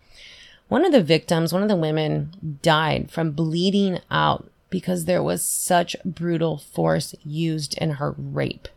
One 0.68 0.86
of 0.86 0.92
the 0.92 1.04
victims, 1.04 1.54
one 1.54 1.64
of 1.64 1.70
the 1.70 1.76
women, 1.76 2.60
died 2.62 3.10
from 3.10 3.32
bleeding 3.32 4.00
out 4.12 4.50
because 4.70 5.06
there 5.06 5.24
was 5.24 5.42
such 5.42 5.96
brutal 6.04 6.58
force 6.58 7.16
used 7.24 7.78
in 7.78 7.92
her 7.92 8.14
rape. 8.18 8.68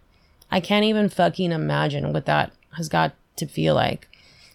I 0.50 0.60
can't 0.60 0.84
even 0.84 1.08
fucking 1.08 1.52
imagine 1.52 2.12
what 2.12 2.26
that 2.26 2.52
has 2.76 2.88
got 2.88 3.14
to 3.36 3.46
feel 3.46 3.74
like. 3.74 4.08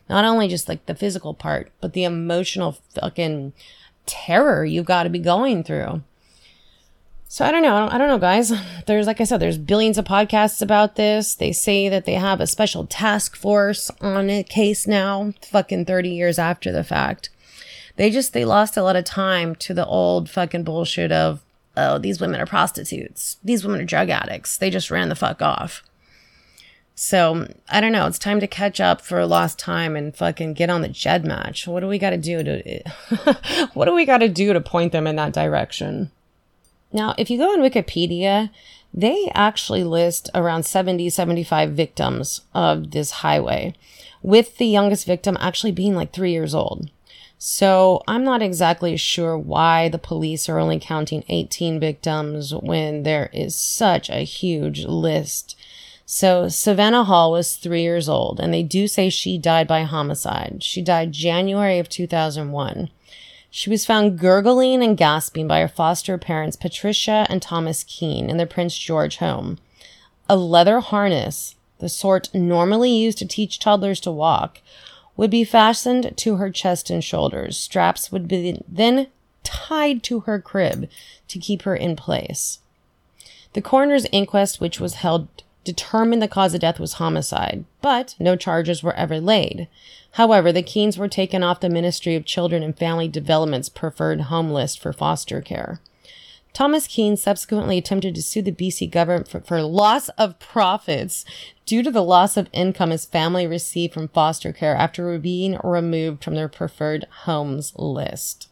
Not 0.10 0.26
only 0.26 0.48
just 0.48 0.70
like 0.70 0.86
the 0.86 0.96
physical 0.96 1.34
part, 1.34 1.72
but 1.82 1.94
the 1.94 2.04
emotional 2.04 2.78
fucking 2.94 3.54
terror 4.06 4.64
you've 4.66 4.86
got 4.86 5.04
to 5.04 5.10
be 5.10 5.20
going 5.20 5.64
through. 5.64 6.02
So 7.28 7.44
I 7.44 7.52
don't 7.52 7.64
know. 7.64 7.90
I 7.92 7.98
don't 7.98 8.08
know, 8.08 8.20
guys. 8.20 8.54
There's, 8.86 9.08
like 9.08 9.20
I 9.20 9.24
said, 9.24 9.40
there's 9.40 9.58
billions 9.58 9.98
of 9.98 10.06
podcasts 10.06 10.62
about 10.62 10.96
this. 10.96 11.36
They 11.36 11.52
say 11.52 11.90
that 11.90 12.06
they 12.06 12.14
have 12.14 12.40
a 12.40 12.48
special 12.48 12.86
task 12.86 13.36
force 13.36 13.90
on 14.00 14.30
a 14.30 14.44
case 14.44 14.88
now, 14.88 15.34
fucking 15.42 15.86
30 15.86 16.10
years 16.10 16.40
after 16.40 16.72
the 16.72 16.84
fact. 16.84 17.30
They 17.98 18.10
just, 18.10 18.34
they 18.34 18.46
lost 18.46 18.78
a 18.78 18.84
lot 18.84 18.96
of 18.96 19.06
time 19.06 19.56
to 19.56 19.74
the 19.74 19.86
old 19.86 20.30
fucking 20.30 20.64
bullshit 20.64 21.12
of, 21.12 21.42
oh, 21.78 21.98
these 21.98 22.20
women 22.20 22.40
are 22.42 22.46
prostitutes. 22.46 23.38
These 23.44 23.64
women 23.64 23.82
are 23.82 23.86
drug 23.86 24.10
addicts. 24.10 24.58
They 24.58 24.70
just 24.70 24.92
ran 24.92 25.10
the 25.10 25.16
fuck 25.16 25.42
off. 25.42 25.84
So 26.96 27.54
I 27.70 27.82
don't 27.82 27.92
know. 27.92 28.08
It's 28.08 28.18
time 28.18 28.40
to 28.40 28.48
catch 28.48 28.80
up 28.80 29.02
for 29.02 29.26
lost 29.26 29.60
time 29.60 29.96
and 29.96 30.16
fucking 30.16 30.54
get 30.54 30.70
on 30.70 30.82
the 30.82 30.90
GEDmatch. 30.90 31.68
What 31.68 31.82
do 31.82 31.88
we 31.88 32.00
got 32.00 32.12
to 32.12 32.18
do 32.18 32.42
to, 32.42 33.70
what 33.74 33.86
do 33.86 33.94
we 33.94 34.06
got 34.06 34.20
to 34.20 34.30
do 34.30 34.54
to 34.54 34.62
point 34.62 34.94
them 34.94 35.06
in 35.06 35.18
that 35.18 35.34
direction? 35.34 36.12
Now, 36.94 37.14
if 37.18 37.30
you 37.30 37.38
go 37.38 37.52
on 37.52 37.60
Wikipedia, 37.60 38.50
they 38.94 39.30
actually 39.36 39.84
list 39.84 40.30
around 40.34 40.64
70, 40.64 41.10
75 41.10 41.72
victims 41.72 42.42
of 42.54 42.92
this 42.92 43.12
highway, 43.12 43.76
with 44.22 44.58
the 44.58 44.66
youngest 44.66 45.06
victim 45.06 45.36
actually 45.42 45.74
being 45.74 45.96
like 45.96 46.14
three 46.14 46.32
years 46.32 46.56
old. 46.56 46.90
So 47.48 48.02
I'm 48.08 48.24
not 48.24 48.42
exactly 48.42 48.98
sure 48.98 49.38
why 49.38 49.88
the 49.88 50.00
police 50.00 50.50
are 50.50 50.58
only 50.58 50.80
counting 50.80 51.24
18 51.30 51.80
victims 51.80 52.56
when 52.56 53.04
there 53.04 53.30
is 53.34 53.54
such 53.54 54.10
a 54.10 54.26
huge 54.26 54.86
list. 54.86 55.56
So 56.08 56.50
Savannah 56.50 57.04
Hall 57.04 57.32
was 57.32 57.56
three 57.56 57.84
years 57.84 58.10
old, 58.10 58.40
and 58.40 58.52
they 58.52 58.64
do 58.64 58.88
say 58.88 59.12
she 59.12 59.38
died 59.38 59.68
by 59.68 59.84
homicide. 59.84 60.64
She 60.64 60.82
died 60.82 61.12
January 61.12 61.78
of 61.78 61.88
2001. 61.88 62.90
She 63.52 63.70
was 63.70 63.86
found 63.86 64.18
gurgling 64.18 64.82
and 64.82 64.98
gasping 64.98 65.48
by 65.48 65.60
her 65.60 65.68
foster 65.68 66.18
parents, 66.18 66.56
Patricia 66.56 67.28
and 67.30 67.44
Thomas 67.44 67.84
Keene, 67.84 68.28
in 68.28 68.38
their 68.38 68.48
Prince 68.48 68.76
George 68.76 69.18
home. 69.18 69.60
A 70.28 70.36
leather 70.36 70.80
harness, 70.80 71.54
the 71.78 71.90
sort 71.90 72.34
normally 72.34 72.92
used 72.92 73.20
to 73.20 73.28
teach 73.28 73.60
toddlers 73.60 74.00
to 74.00 74.10
walk, 74.10 74.62
would 75.18 75.30
be 75.30 75.44
fastened 75.44 76.14
to 76.18 76.36
her 76.36 76.50
chest 76.50 76.90
and 76.90 77.04
shoulders. 77.04 77.58
Straps 77.58 78.12
would 78.12 78.28
be 78.28 78.62
then 78.68 79.08
tied 79.44 80.04
to 80.04 80.22
her 80.22 80.40
crib 80.40 80.90
to 81.28 81.40
keep 81.40 81.62
her 81.64 81.76
in 81.76 81.96
place. 81.96 82.60
The 83.54 83.62
coroner's 83.62 84.06
inquest, 84.12 84.60
which 84.60 84.80
was 84.80 84.96
held, 84.96 85.28
determined 85.64 86.22
the 86.22 86.28
cause 86.28 86.54
of 86.54 86.60
death 86.62 86.80
was 86.80 86.94
homicide, 86.94 87.66
but 87.82 88.16
no 88.20 88.36
charges 88.36 88.84
were 88.84 88.96
ever 88.96 89.20
laid. 89.20 89.68
However, 90.12 90.52
the 90.52 90.64
Keens 90.64 90.98
were 90.98 91.08
taken 91.08 91.44
off 91.44 91.60
the 91.60 91.70
Ministry 91.70 92.16
of 92.16 92.26
Children 92.26 92.64
and 92.64 92.78
Family 92.78 93.08
Development's 93.08 93.70
preferred 93.70 94.22
home 94.22 94.52
list 94.52 94.80
for 94.80 94.94
foster 94.94 95.42
care. 95.42 95.80
Thomas 96.56 96.88
Keene 96.88 97.18
subsequently 97.18 97.78
attempted 97.78 98.16
to 98.16 98.24
sue 98.24 98.42
the 98.42 98.50
BC 98.50 98.90
government 98.90 99.28
for, 99.28 99.42
for, 99.42 99.62
loss 99.62 100.08
of 100.18 100.40
profits 100.40 101.26
due 101.66 101.84
to 101.84 101.92
the 101.92 102.02
loss 102.02 102.38
of 102.38 102.48
income 102.54 102.92
his 102.92 103.04
family 103.04 103.46
received 103.46 103.94
from 103.94 104.08
foster 104.08 104.54
care 104.54 104.74
after 104.74 105.20
being 105.20 105.60
removed 105.66 106.24
from 106.24 106.36
their 106.36 106.48
preferred 106.48 107.08
homes 107.24 107.74
list. 107.76 108.48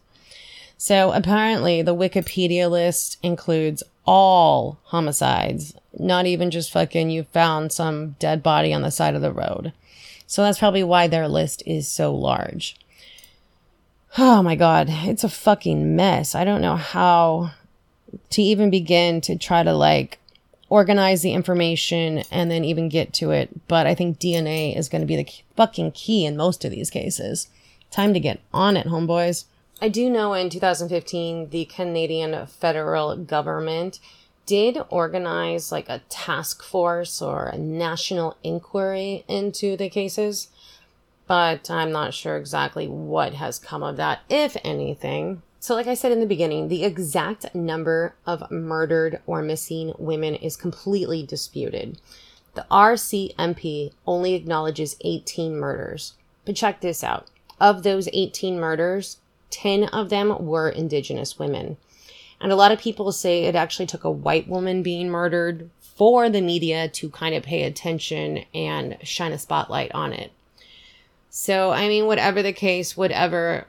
So 0.76 1.14
apparently, 1.14 1.82
the 1.82 1.96
Wikipedia 1.96 2.70
list 2.70 3.20
includes 3.24 3.84
all 4.06 4.80
homicides, 4.84 5.74
not 5.98 6.26
even 6.26 6.52
just 6.52 6.74
fucking 6.74 7.10
you 7.10 7.24
found 7.24 7.72
some 7.72 8.18
dead 8.20 8.44
body 8.44 8.74
on 8.74 8.82
the 8.82 8.92
side 8.92 9.16
of 9.16 9.22
the 9.22 9.32
road. 9.32 9.72
So 10.28 10.44
that's 10.44 10.60
probably 10.60 10.84
why 10.84 11.08
their 11.08 11.30
list 11.30 11.64
is 11.66 11.88
so 11.88 12.14
large. 12.14 12.76
Oh 14.18 14.44
my 14.44 14.58
god, 14.58 14.88
it's 14.90 15.24
a 15.24 15.30
fucking 15.30 15.96
mess. 15.96 16.36
I 16.36 16.44
don't 16.44 16.62
know 16.62 16.76
how 16.76 17.52
to 18.32 18.42
even 18.42 18.70
begin 18.70 19.22
to 19.22 19.38
try 19.38 19.64
to 19.64 19.74
like 19.74 20.20
organize 20.70 21.22
the 21.22 21.34
information 21.34 22.24
and 22.32 22.50
then 22.50 22.66
even 22.66 22.90
get 22.90 23.14
to 23.14 23.32
it. 23.32 23.68
But 23.68 23.86
I 23.86 23.94
think 23.94 24.20
DNA 24.20 24.76
is 24.76 24.90
going 24.90 25.02
to 25.02 25.08
be 25.08 25.16
the 25.16 25.30
fucking 25.56 25.92
key 25.92 26.26
in 26.26 26.36
most 26.36 26.66
of 26.66 26.72
these 26.72 26.90
cases. 26.90 27.48
Time 27.92 28.14
to 28.14 28.20
get 28.20 28.40
on 28.52 28.76
it, 28.76 28.88
homeboys. 28.88 29.46
I 29.82 29.90
do 29.90 30.10
know 30.10 30.34
in 30.34 30.50
2015, 30.50 31.50
the 31.50 31.66
Canadian 31.66 32.48
federal 32.48 33.16
government 33.18 34.00
did 34.46 34.78
organize 34.90 35.72
like 35.72 35.90
a 35.90 36.02
task 36.10 36.64
force 36.64 37.22
or 37.22 37.48
a 37.48 37.58
national 37.58 38.38
inquiry 38.44 39.24
into 39.28 39.78
the 39.78 39.90
cases, 39.90 40.48
but 41.28 41.70
I'm 41.70 41.92
not 41.92 42.14
sure 42.14 42.38
exactly 42.38 42.88
what 42.88 43.34
has 43.36 43.60
come 43.60 43.84
of 43.84 43.98
that, 43.98 44.22
if 44.30 44.58
anything. 44.64 45.42
So, 45.64 45.76
like 45.76 45.88
I 45.88 45.94
said 45.94 46.12
in 46.12 46.20
the 46.20 46.26
beginning, 46.26 46.68
the 46.68 46.84
exact 46.84 47.56
number 47.56 48.16
of 48.26 48.52
murdered 48.52 49.22
or 49.26 49.42
missing 49.42 49.94
women 49.98 50.36
is 50.36 50.58
completely 50.58 51.24
disputed. 51.26 52.02
The 52.54 52.66
RCMP 52.70 53.94
only 54.06 54.34
acknowledges 54.34 54.98
18 55.00 55.56
murders. 55.56 56.16
But 56.44 56.58
check 56.58 56.82
this 56.82 57.02
out. 57.02 57.28
Of 57.62 57.84
those 57.84 58.10
18 58.12 58.60
murders, 58.60 59.20
10 59.52 59.86
of 59.86 60.10
them 60.10 60.46
were 60.46 60.68
Indigenous 60.68 61.40
women. 61.40 61.78
And 62.42 62.52
a 62.52 62.58
lot 62.58 62.74
of 62.74 62.80
people 62.80 63.14
say 63.14 63.46
it 63.46 63.56
actually 63.56 63.86
took 63.86 64.04
a 64.04 64.12
white 64.12 64.50
woman 64.50 64.84
being 64.84 65.10
murdered 65.10 65.70
for 65.80 66.30
the 66.30 66.42
media 66.42 66.90
to 66.90 67.10
kind 67.10 67.36
of 67.36 67.44
pay 67.44 67.64
attention 67.64 68.44
and 68.54 68.98
shine 69.02 69.32
a 69.32 69.40
spotlight 69.40 69.94
on 69.94 70.12
it. 70.12 70.34
So, 71.30 71.72
I 71.72 71.88
mean, 71.88 72.06
whatever 72.06 72.44
the 72.44 72.52
case, 72.52 72.98
whatever 72.98 73.66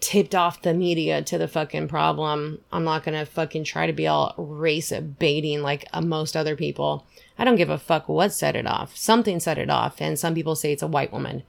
tipped 0.00 0.34
off 0.34 0.62
the 0.62 0.74
media 0.74 1.22
to 1.22 1.38
the 1.38 1.48
fucking 1.48 1.88
problem. 1.88 2.60
I'm 2.72 2.84
not 2.84 3.04
gonna 3.04 3.26
fucking 3.26 3.64
try 3.64 3.86
to 3.86 3.92
be 3.92 4.06
all 4.06 4.34
race 4.36 4.92
baiting 4.92 5.62
like 5.62 5.86
uh, 5.92 6.00
most 6.00 6.36
other 6.36 6.56
people. 6.56 7.04
I 7.38 7.44
don't 7.44 7.56
give 7.56 7.70
a 7.70 7.78
fuck 7.78 8.08
what 8.08 8.32
set 8.32 8.56
it 8.56 8.66
off. 8.66 8.96
Something 8.96 9.40
set 9.40 9.58
it 9.58 9.70
off, 9.70 10.00
and 10.00 10.18
some 10.18 10.34
people 10.34 10.54
say 10.54 10.72
it's 10.72 10.82
a 10.82 10.86
white 10.86 11.12
woman. 11.12 11.42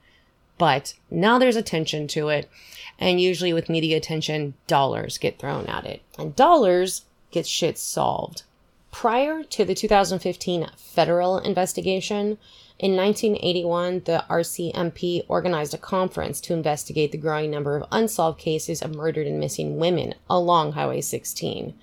But 0.58 0.94
now 1.10 1.38
there's 1.38 1.56
attention 1.56 2.06
to 2.08 2.28
it, 2.28 2.50
and 2.98 3.20
usually 3.20 3.52
with 3.52 3.70
media 3.70 3.96
attention, 3.96 4.54
dollars 4.66 5.16
get 5.16 5.38
thrown 5.38 5.66
at 5.66 5.86
it. 5.86 6.02
And 6.18 6.36
dollars 6.36 7.06
get 7.30 7.46
shit 7.46 7.78
solved. 7.78 8.42
Prior 8.90 9.42
to 9.44 9.64
the 9.64 9.74
2015 9.74 10.68
federal 10.76 11.38
investigation, 11.38 12.38
in 12.80 12.96
1981, 12.96 14.04
the 14.06 14.24
RCMP 14.30 15.26
organized 15.28 15.74
a 15.74 15.78
conference 15.78 16.40
to 16.40 16.54
investigate 16.54 17.12
the 17.12 17.18
growing 17.18 17.50
number 17.50 17.76
of 17.76 17.86
unsolved 17.92 18.40
cases 18.40 18.80
of 18.80 18.94
murdered 18.94 19.26
and 19.26 19.38
missing 19.38 19.76
women 19.76 20.14
along 20.30 20.72
Highway 20.72 21.02
16. 21.02 21.74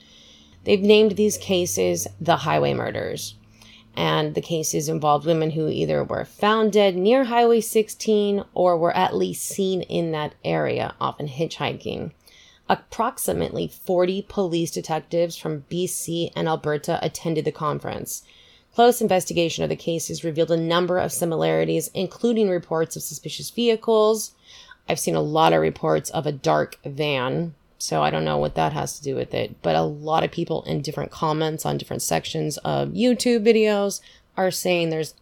They've 0.64 0.82
named 0.82 1.12
these 1.12 1.38
cases 1.38 2.08
the 2.20 2.38
highway 2.38 2.74
murders. 2.74 3.36
And 3.96 4.34
the 4.34 4.42
cases 4.42 4.90
involved 4.90 5.28
women 5.28 5.52
who 5.52 5.68
either 5.68 6.04
were 6.04 6.26
found 6.26 6.74
dead 6.74 6.96
near 6.96 7.26
Highway 7.26 7.62
16 7.62 8.44
or 8.56 8.76
were 8.76 8.96
at 8.98 9.16
least 9.16 9.46
seen 9.46 9.84
in 9.84 10.14
that 10.14 10.34
area, 10.44 10.96
often 11.00 11.28
hitchhiking. 11.28 12.10
Approximately 12.68 13.68
40 13.68 14.26
police 14.28 14.72
detectives 14.72 15.38
from 15.38 15.64
BC 15.70 16.32
and 16.36 16.48
Alberta 16.48 16.98
attended 17.04 17.46
the 17.46 17.52
conference. 17.52 18.24
Close 18.78 19.02
investigation 19.02 19.64
of 19.64 19.72
the 19.72 19.76
cases 19.76 20.24
revealed 20.24 20.52
a 20.52 20.56
number 20.56 21.00
of 21.00 21.12
similarities, 21.12 21.90
including 21.96 22.48
reports 22.48 22.96
of 22.96 23.02
suspicious 23.02 23.50
vehicles. 23.50 24.34
I've 24.88 25.00
seen 25.00 25.16
a 25.16 25.20
lot 25.20 25.52
of 25.52 25.62
reports 25.62 26.12
of 26.12 26.28
a 26.28 26.32
dark 26.32 26.78
van, 26.86 27.56
so 27.80 28.04
I 28.04 28.12
don't 28.12 28.24
know 28.24 28.38
what 28.38 28.54
that 28.54 28.74
has 28.74 28.96
to 28.96 29.04
do 29.04 29.16
with 29.16 29.34
it. 29.34 29.64
But 29.64 29.76
a 29.76 29.82
lot 29.82 30.24
of 30.24 30.30
people 30.30 30.62
in 30.66 30.84
different 30.84 31.10
comments 31.10 31.66
on 31.66 31.80
different 31.80 32.04
sections 32.04 32.58
of 32.60 32.90
YouTube 32.90 33.44
videos 33.44 34.00
are 34.38 34.52
saying 34.52 34.92
there's 34.92 35.16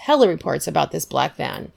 hella 0.00 0.28
reports 0.28 0.68
about 0.68 0.92
this 0.92 1.06
black 1.06 1.36
van. 1.36 1.72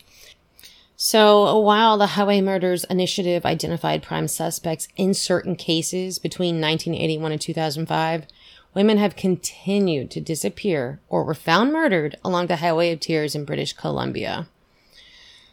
So, 0.98 1.58
while 1.58 1.98
the 1.98 2.08
Highway 2.08 2.42
Murders 2.42 2.84
Initiative 2.89 3.46
identified 3.46 4.03
prime 4.03 4.27
suspects 4.27 4.89
in 4.98 5.13
certain 5.13 5.56
cases 5.56 6.20
between 6.20 6.60
1981 6.60 7.32
and 7.32 7.39
2005, 7.39 8.27
women 8.74 8.98
have 8.98 9.15
continued 9.15 10.10
to 10.12 10.22
disappear 10.22 11.00
or 11.10 11.24
were 11.24 11.34
found 11.34 11.72
murdered 11.72 12.15
along 12.24 12.48
the 12.48 12.58
Highway 12.58 12.92
of 12.92 13.00
Tears 13.00 13.36
in 13.36 13.46
British 13.46 13.74
Columbia. 13.74 14.48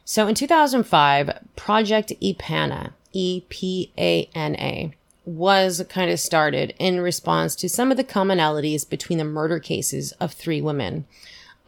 So 0.05 0.27
in 0.27 0.35
2005, 0.35 1.39
Project 1.57 2.13
EPANA, 2.21 2.93
E 3.13 3.43
P 3.49 3.93
A 3.99 4.29
N 4.35 4.57
A, 4.57 4.93
was 5.25 5.85
kind 5.89 6.11
of 6.11 6.19
started 6.19 6.75
in 6.79 7.01
response 7.01 7.55
to 7.57 7.69
some 7.69 7.91
of 7.91 7.97
the 7.97 8.05
commonalities 8.05 8.89
between 8.89 9.19
the 9.19 9.25
murder 9.25 9.59
cases 9.59 10.13
of 10.13 10.33
three 10.33 10.61
women 10.61 11.07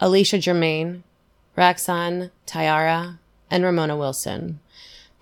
Alishia 0.00 0.40
Germaine, 0.40 1.04
Roxanne 1.54 2.30
Thiara, 2.46 3.18
and 3.50 3.62
Ramona 3.62 3.96
Wilson 3.96 4.58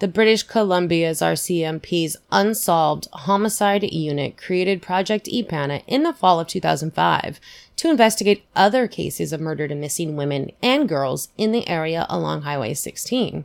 the 0.00 0.09
British 0.09 0.45
Columbia's 0.45 1.21
RCMP's 1.21 2.16
Unsolved 2.33 3.07
Homicide 3.12 3.92
Unit 3.92 4.38
created 4.38 4.80
Project 4.80 5.26
EPANA 5.26 5.83
in 5.87 6.04
the 6.04 6.14
fall 6.14 6.40
of 6.40 6.47
2005 6.47 7.38
to 7.76 7.90
investigate 7.90 8.47
other 8.57 8.88
cases 8.88 9.30
of 9.30 9.42
murdered 9.42 9.71
and 9.71 9.78
missing 9.78 10.16
women 10.16 10.52
and 10.62 10.88
girls 10.88 11.28
in 11.37 11.52
the 11.52 11.69
area 11.69 12.07
along 12.09 12.42
Highway 12.42 12.73
16. 12.73 13.45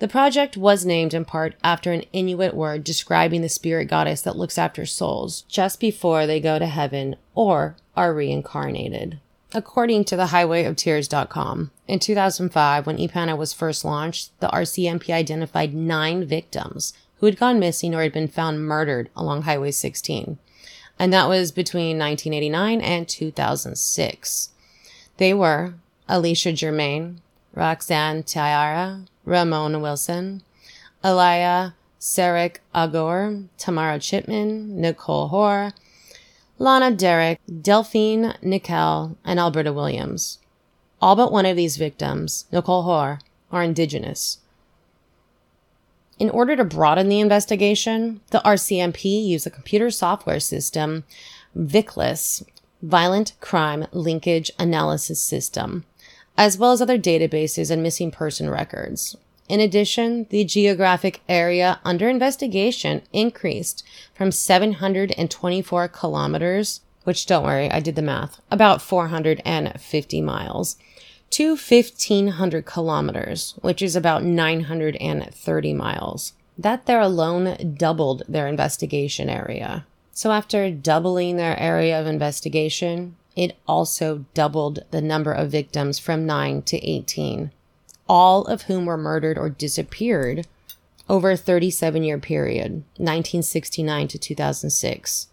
The 0.00 0.08
project 0.08 0.56
was 0.56 0.84
named 0.84 1.14
in 1.14 1.24
part 1.24 1.54
after 1.62 1.92
an 1.92 2.02
Inuit 2.12 2.54
word 2.54 2.82
describing 2.82 3.42
the 3.42 3.48
spirit 3.48 3.84
goddess 3.84 4.22
that 4.22 4.36
looks 4.36 4.58
after 4.58 4.86
souls 4.86 5.42
just 5.42 5.78
before 5.78 6.26
they 6.26 6.40
go 6.40 6.58
to 6.58 6.66
heaven 6.66 7.14
or 7.32 7.76
are 7.96 8.12
reincarnated. 8.12 9.20
According 9.54 10.04
to 10.06 10.16
the 10.16 10.26
highwayoftears.com, 10.26 11.70
in 11.86 11.98
2005, 11.98 12.86
when 12.86 12.98
EPANA 12.98 13.36
was 13.38 13.52
first 13.52 13.84
launched, 13.84 14.38
the 14.40 14.48
RCMP 14.48 15.10
identified 15.10 15.72
nine 15.72 16.24
victims 16.24 16.92
who 17.18 17.26
had 17.26 17.38
gone 17.38 17.60
missing 17.60 17.94
or 17.94 18.02
had 18.02 18.12
been 18.12 18.28
found 18.28 18.66
murdered 18.66 19.08
along 19.16 19.42
Highway 19.42 19.70
16. 19.70 20.38
And 20.98 21.12
that 21.12 21.28
was 21.28 21.52
between 21.52 21.98
1989 21.98 22.80
and 22.80 23.08
2006. 23.08 24.50
They 25.18 25.32
were 25.32 25.74
Alishia 26.08 26.54
Germaine, 26.54 27.20
Roxanne 27.54 28.22
Thiara, 28.22 29.06
Ramona 29.24 29.78
Wilson, 29.78 30.42
Aielah 31.04 31.74
Saric 32.00 32.58
Auger, 32.74 33.44
Tamara 33.58 33.98
Chipman, 33.98 34.80
Nicole 34.80 35.28
Hoare, 35.28 35.72
Lana 36.58 36.90
Derrick, 36.90 37.40
Delphine 37.60 38.34
Nikal, 38.42 39.16
and 39.24 39.38
Alberta 39.38 39.72
Williams. 39.72 40.38
All 41.02 41.14
but 41.14 41.30
one 41.30 41.44
of 41.44 41.56
these 41.56 41.76
victims, 41.76 42.46
Nicole 42.50 42.84
Hoare, 42.84 43.20
are 43.52 43.62
Indigenous. 43.62 44.38
In 46.18 46.30
order 46.30 46.56
to 46.56 46.64
broaden 46.64 47.10
the 47.10 47.20
investigation, 47.20 48.22
the 48.30 48.40
RCMP 48.42 49.26
used 49.26 49.46
a 49.46 49.50
computer 49.50 49.90
software 49.90 50.40
system, 50.40 51.04
ViCLAS, 51.54 52.42
Violent 52.82 53.34
Crime 53.40 53.86
Linkage 53.92 54.50
Analysis 54.58 55.20
System, 55.20 55.84
as 56.38 56.56
well 56.56 56.72
as 56.72 56.80
other 56.80 56.98
databases 56.98 57.70
and 57.70 57.82
missing 57.82 58.10
person 58.10 58.48
records. 58.48 59.16
In 59.48 59.60
addition, 59.60 60.26
the 60.30 60.44
geographic 60.44 61.20
area 61.28 61.78
under 61.84 62.08
investigation 62.08 63.02
increased 63.12 63.84
from 64.12 64.32
724 64.32 65.88
kilometers, 65.88 66.80
which 67.04 67.26
don't 67.26 67.44
worry, 67.44 67.70
I 67.70 67.78
did 67.78 67.94
the 67.94 68.02
math, 68.02 68.40
about 68.50 68.82
450 68.82 70.20
miles, 70.20 70.76
to 71.30 71.50
1500 71.50 72.66
kilometers, 72.66 73.54
which 73.60 73.82
is 73.82 73.94
about 73.94 74.24
930 74.24 75.74
miles. 75.74 76.32
That 76.58 76.86
there 76.86 77.00
alone 77.00 77.74
doubled 77.76 78.22
their 78.28 78.48
investigation 78.48 79.28
area. 79.28 79.86
So 80.10 80.32
after 80.32 80.70
doubling 80.70 81.36
their 81.36 81.58
area 81.58 82.00
of 82.00 82.06
investigation, 82.06 83.16
it 83.36 83.56
also 83.68 84.24
doubled 84.34 84.80
the 84.90 85.02
number 85.02 85.32
of 85.32 85.50
victims 85.50 85.98
from 85.98 86.26
9 86.26 86.62
to 86.62 86.78
18 86.78 87.52
all 88.08 88.44
of 88.44 88.62
whom 88.62 88.86
were 88.86 88.96
murdered 88.96 89.38
or 89.38 89.48
disappeared 89.48 90.46
over 91.08 91.30
a 91.30 91.36
37 91.36 92.02
year 92.02 92.18
period, 92.18 92.84
1969 92.96 94.08
to 94.08 94.18
2006. 94.18 95.28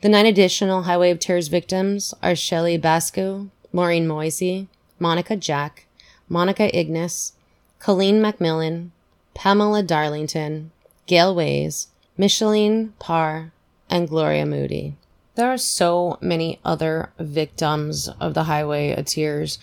The 0.00 0.08
nine 0.08 0.26
additional 0.26 0.82
Highway 0.82 1.10
of 1.10 1.18
Tears 1.18 1.48
victims 1.48 2.12
are 2.22 2.34
Shelley 2.34 2.78
Bascu, 2.78 3.50
Maureen 3.72 4.06
Mosie, 4.06 4.66
Monica 4.98 5.36
Jack, 5.36 5.86
Monica 6.28 6.70
Ignas, 6.72 7.32
Colleen 7.78 8.20
MacMillen, 8.20 8.90
Pamela 9.34 9.82
Darlington, 9.82 10.70
Gale 11.06 11.34
Weys, 11.34 11.88
Micheline 12.16 12.92
Parr, 12.98 13.52
and 13.90 14.08
Gloria 14.08 14.46
Moody. 14.46 14.96
There 15.34 15.50
are 15.50 15.58
so 15.58 16.18
many 16.20 16.60
other 16.64 17.10
victims 17.18 18.08
of 18.20 18.34
the 18.34 18.44
Highway 18.44 18.92
of 18.92 19.06
Tears 19.06 19.58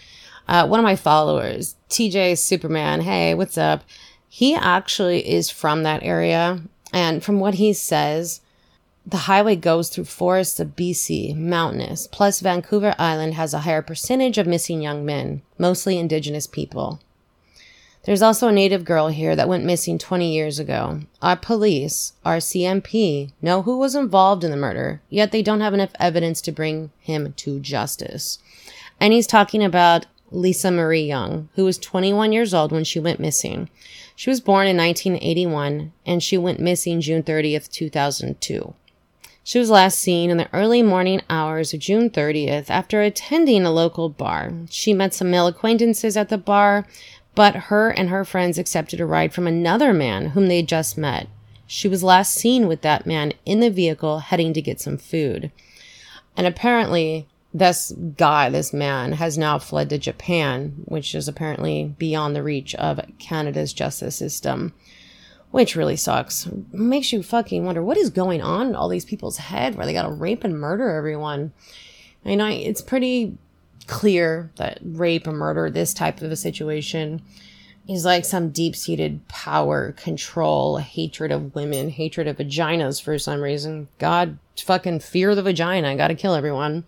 uh, 0.52 0.68
one 0.68 0.82
of 0.82 0.84
my 0.84 0.98
followers, 0.98 1.78
TJ 1.90 2.38
Superman, 2.38 3.00
hey, 3.00 3.34
what's 3.34 3.58
up? 3.58 3.86
He 4.28 4.54
actually 4.54 5.26
is 5.26 5.50
from 5.50 5.84
that 5.84 6.04
area. 6.04 6.60
And 6.92 7.24
from 7.24 7.40
what 7.40 7.54
he 7.54 7.72
says, 7.72 8.42
the 9.06 9.30
highway 9.30 9.56
goes 9.56 9.88
through 9.88 10.04
forests 10.04 10.60
of 10.60 10.76
BC, 10.76 11.38
mountainous, 11.38 12.06
plus 12.06 12.42
Vancouver 12.42 12.94
Island 13.00 13.36
has 13.36 13.54
a 13.54 13.60
higher 13.60 13.82
percentage 13.82 14.38
of 14.38 14.46
missing 14.46 14.82
young 14.82 15.06
men, 15.06 15.42
mostly 15.58 15.98
indigenous 15.98 16.48
people. 16.48 17.00
There's 18.04 18.22
also 18.22 18.50
a 18.50 18.52
native 18.52 18.84
girl 18.84 19.08
here 19.08 19.38
that 19.38 19.48
went 19.48 19.64
missing 19.64 19.98
20 19.98 20.34
years 20.34 20.60
ago. 20.60 21.00
Our 21.22 21.38
police, 21.38 22.12
RCMP, 22.26 23.32
know 23.42 23.62
who 23.62 23.78
was 23.78 23.96
involved 23.96 24.44
in 24.44 24.52
the 24.52 24.58
murder, 24.58 25.02
yet 25.10 25.32
they 25.32 25.44
don't 25.44 25.62
have 25.62 25.74
enough 25.74 25.92
evidence 25.98 26.42
to 26.42 26.52
bring 26.52 26.92
him 27.00 27.32
to 27.38 27.62
justice. 27.62 28.40
And 29.00 29.14
he's 29.14 29.28
talking 29.28 29.64
about 29.64 30.08
Lisa 30.32 30.72
Marie 30.72 31.04
Young, 31.04 31.50
who 31.56 31.66
was 31.66 31.78
21 31.78 32.32
years 32.32 32.54
old 32.54 32.72
when 32.72 32.84
she 32.84 33.00
went 33.00 33.20
missing. 33.20 33.70
She 34.16 34.30
was 34.30 34.42
born 34.42 34.68
in 34.68 34.78
1981 34.78 35.92
and 36.06 36.24
she 36.24 36.38
went 36.38 36.60
missing 36.60 37.02
June 37.02 37.24
30th, 37.24 37.70
2002. 37.70 38.74
She 39.44 39.60
was 39.60 39.70
last 39.70 40.00
seen 40.00 40.30
in 40.30 40.38
the 40.38 40.50
early 40.54 40.84
morning 40.84 41.22
hours 41.30 41.74
of 41.74 41.80
June 41.80 42.10
30th 42.10 42.70
after 42.70 43.02
attending 43.02 43.66
a 43.66 43.72
local 43.72 44.08
bar. 44.08 44.54
She 44.70 44.94
met 44.94 45.14
some 45.14 45.32
male 45.32 45.48
acquaintances 45.48 46.16
at 46.16 46.30
the 46.30 46.38
bar, 46.38 46.86
but 47.34 47.56
her 47.56 47.90
and 47.90 48.10
her 48.10 48.24
friends 48.24 48.58
accepted 48.58 49.00
a 49.00 49.06
ride 49.06 49.34
from 49.34 49.48
another 49.48 49.94
man 49.94 50.28
whom 50.28 50.48
they 50.48 50.62
just 50.62 50.98
met. 50.98 51.28
She 51.66 51.88
was 51.88 52.04
last 52.04 52.34
seen 52.34 52.68
with 52.68 52.82
that 52.82 53.08
man 53.08 53.34
in 53.46 53.62
the 53.62 53.70
vehicle 53.70 54.20
heading 54.20 54.54
to 54.54 54.62
get 54.62 54.80
some 54.80 54.98
food. 54.98 55.52
And 56.38 56.46
apparently, 56.46 57.28
this 57.54 57.92
guy, 58.18 58.50
this 58.50 58.74
man, 58.74 59.14
has 59.14 59.38
now 59.38 59.60
fled 59.60 59.90
to 59.90 59.98
Japan, 59.98 60.74
which 60.86 61.14
is 61.14 61.28
apparently 61.28 61.94
beyond 61.98 62.36
the 62.36 62.44
reach 62.44 62.74
of 62.76 63.02
Canada's 63.20 63.74
justice 63.74 64.16
system, 64.16 64.74
which 65.52 65.76
really 65.76 65.98
sucks. 65.98 66.48
makes 66.72 67.12
you 67.12 67.22
fucking 67.22 67.66
wonder 67.66 67.84
what 67.84 67.98
is 67.98 68.10
going 68.10 68.42
on 68.42 68.68
in 68.68 68.76
all 68.76 68.88
these 68.88 69.06
people's 69.06 69.38
head 69.38 69.76
where 69.76 69.86
they 69.86 69.94
gotta 69.94 70.12
rape 70.12 70.44
and 70.44 70.60
murder 70.60 70.90
everyone. 70.90 71.52
I 72.26 72.36
know 72.36 72.48
it's 72.48 72.82
pretty 72.82 73.38
clear 73.88 74.52
that 74.56 74.80
rape 74.84 75.28
and 75.28 75.38
murder, 75.38 75.70
this 75.70 75.94
type 75.94 76.22
of 76.22 76.32
a 76.32 76.36
situation, 76.38 77.22
is 77.90 78.06
like 78.06 78.24
some 78.24 78.52
deep 78.52 78.76
seated 78.76 79.28
power, 79.28 79.92
control, 79.94 80.78
hatred 80.78 81.32
of 81.32 81.54
women, 81.54 81.90
hatred 81.90 82.28
of 82.28 82.38
vaginas 82.38 83.02
for 83.02 83.18
some 83.18 83.42
reason. 83.42 83.90
God 83.98 84.38
fucking 84.58 85.00
fear 85.00 85.36
the 85.36 85.44
vagina. 85.44 85.98
Gotta 85.98 86.16
kill 86.16 86.36
everyone. 86.36 86.86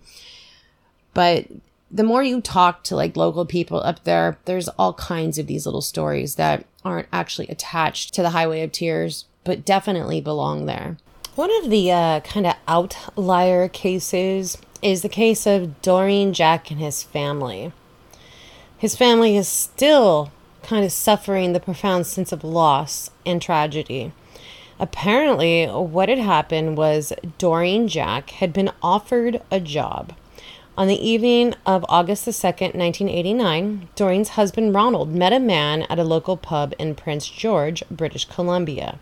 But 1.13 1.47
the 1.91 2.03
more 2.03 2.23
you 2.23 2.41
talk 2.41 2.83
to 2.85 2.95
like 2.95 3.15
local 3.15 3.45
people 3.45 3.79
up 3.81 4.03
there, 4.03 4.37
there's 4.45 4.67
all 4.69 4.93
kinds 4.95 5.37
of 5.37 5.47
these 5.47 5.65
little 5.65 5.81
stories 5.81 6.35
that 6.35 6.65
aren't 6.83 7.07
actually 7.13 7.47
attached 7.47 8.13
to 8.13 8.21
the 8.21 8.31
Highway 8.31 8.61
of 8.61 8.71
Tears, 8.71 9.25
but 9.43 9.63
definitely 9.63 10.19
belong 10.19 10.65
there. 10.65 10.97
One 11.35 11.51
of 11.63 11.69
the 11.69 11.91
uh, 11.91 12.19
kind 12.21 12.47
of 12.47 12.55
outlier 12.67 13.67
cases 13.67 14.57
is 14.81 15.01
the 15.01 15.09
case 15.09 15.45
of 15.45 15.81
Doreen 15.81 16.33
Jack 16.33 16.71
and 16.71 16.79
his 16.79 17.03
family. 17.03 17.71
His 18.77 18.95
family 18.95 19.37
is 19.37 19.47
still 19.47 20.31
kind 20.61 20.83
of 20.83 20.91
suffering 20.91 21.53
the 21.53 21.59
profound 21.59 22.07
sense 22.07 22.31
of 22.31 22.43
loss 22.43 23.09
and 23.25 23.41
tragedy. 23.41 24.11
Apparently, 24.79 25.65
what 25.67 26.09
had 26.09 26.17
happened 26.17 26.75
was 26.77 27.13
Doreen 27.37 27.87
Jack 27.87 28.31
had 28.31 28.51
been 28.51 28.71
offered 28.81 29.41
a 29.51 29.59
job 29.59 30.13
on 30.75 30.87
the 30.87 31.07
evening 31.07 31.53
of 31.67 31.85
August 31.87 32.25
the 32.25 32.31
2nd, 32.31 32.73
1989, 32.73 33.89
Doreen's 33.95 34.29
husband 34.29 34.73
Ronald 34.73 35.13
met 35.13 35.31
a 35.31 35.39
man 35.39 35.83
at 35.83 35.99
a 35.99 36.03
local 36.03 36.35
pub 36.35 36.73
in 36.79 36.95
Prince 36.95 37.27
George, 37.29 37.83
British 37.91 38.25
Columbia, 38.25 38.97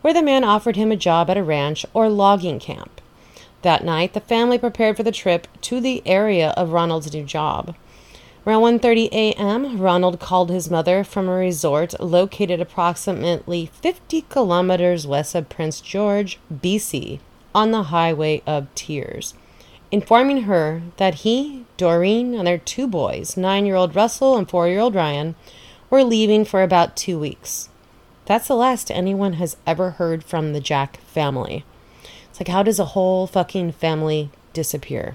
where 0.00 0.12
the 0.12 0.22
man 0.22 0.42
offered 0.42 0.74
him 0.74 0.90
a 0.90 0.96
job 0.96 1.30
at 1.30 1.36
a 1.36 1.42
ranch 1.42 1.86
or 1.94 2.08
logging 2.08 2.58
camp. 2.58 3.00
That 3.62 3.84
night, 3.84 4.12
the 4.12 4.20
family 4.20 4.58
prepared 4.58 4.96
for 4.96 5.04
the 5.04 5.12
trip 5.12 5.46
to 5.62 5.80
the 5.80 6.02
area 6.04 6.50
of 6.56 6.72
Ronald's 6.72 7.12
new 7.12 7.24
job. 7.24 7.76
Around 8.44 8.80
1:30 8.80 9.08
a.m., 9.12 9.78
Ronald 9.80 10.18
called 10.18 10.50
his 10.50 10.68
mother 10.68 11.04
from 11.04 11.28
a 11.28 11.32
resort 11.32 11.98
located 12.00 12.60
approximately 12.60 13.66
50 13.66 14.22
kilometers 14.28 15.06
west 15.06 15.36
of 15.36 15.48
Prince 15.48 15.80
George, 15.80 16.40
BC, 16.52 17.20
on 17.54 17.70
the 17.70 17.84
Highway 17.84 18.42
of 18.46 18.66
Tears 18.74 19.34
informing 19.94 20.42
her 20.42 20.82
that 20.96 21.22
he, 21.22 21.64
Doreen, 21.76 22.34
and 22.34 22.48
their 22.48 22.58
two 22.58 22.88
boys, 22.88 23.36
nine 23.36 23.64
year 23.64 23.76
old 23.76 23.94
Russell 23.94 24.36
and 24.36 24.50
four 24.50 24.66
year 24.66 24.80
old 24.80 24.96
Ryan, 24.96 25.36
were 25.88 26.02
leaving 26.02 26.44
for 26.44 26.64
about 26.64 26.96
two 26.96 27.16
weeks. 27.16 27.68
That's 28.26 28.48
the 28.48 28.56
last 28.56 28.90
anyone 28.90 29.34
has 29.34 29.56
ever 29.68 29.92
heard 29.92 30.24
from 30.24 30.52
the 30.52 30.60
Jack 30.60 30.96
family. 31.02 31.64
It's 32.28 32.40
like, 32.40 32.48
how 32.48 32.64
does 32.64 32.80
a 32.80 32.86
whole 32.86 33.28
fucking 33.28 33.70
family 33.70 34.30
disappear? 34.52 35.14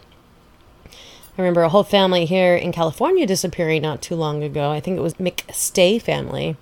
I 0.86 1.42
remember 1.42 1.64
a 1.64 1.70
whole 1.70 1.84
family 1.84 2.24
here 2.24 2.56
in 2.56 2.72
California 2.72 3.28
disappearing 3.28 3.82
not 3.82 4.02
too 4.02 4.16
long 4.16 4.44
ago. 4.44 4.72
I 4.72 4.80
think 4.80 4.98
it 4.98 5.02
was 5.02 5.16
McStay 5.16 6.02
family. 6.02 6.56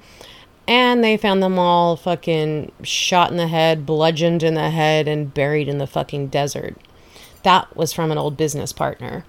And 0.67 1.03
they 1.03 1.17
found 1.17 1.43
them 1.43 1.59
all 1.59 1.95
fucking 1.95 2.71
shot 2.81 3.29
in 3.29 3.37
the 3.37 3.47
head, 3.47 3.85
bludgeoned 3.85 4.41
in 4.41 4.55
the 4.55 4.71
head, 4.71 5.07
and 5.07 5.31
buried 5.31 5.67
in 5.67 5.77
the 5.77 5.85
fucking 5.85 6.29
desert 6.29 6.77
that 7.47 7.77
was 7.77 7.93
from 7.93 8.11
an 8.11 8.17
old 8.17 8.35
business 8.35 8.73
partner. 8.73 9.23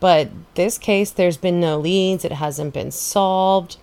But 0.00 0.28
this 0.56 0.76
case, 0.76 1.12
there's 1.12 1.36
been 1.36 1.60
no 1.60 1.78
leads, 1.78 2.24
it 2.24 2.32
hasn't 2.32 2.74
been 2.74 2.90
solved. 2.90 3.76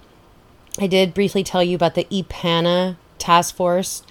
I 0.77 0.87
did 0.87 1.13
briefly 1.13 1.41
tell 1.41 1.63
you 1.63 1.77
about 1.77 1.95
the 1.95 2.03
EPANA 2.11 2.97
task 3.17 3.55
force. 3.55 4.03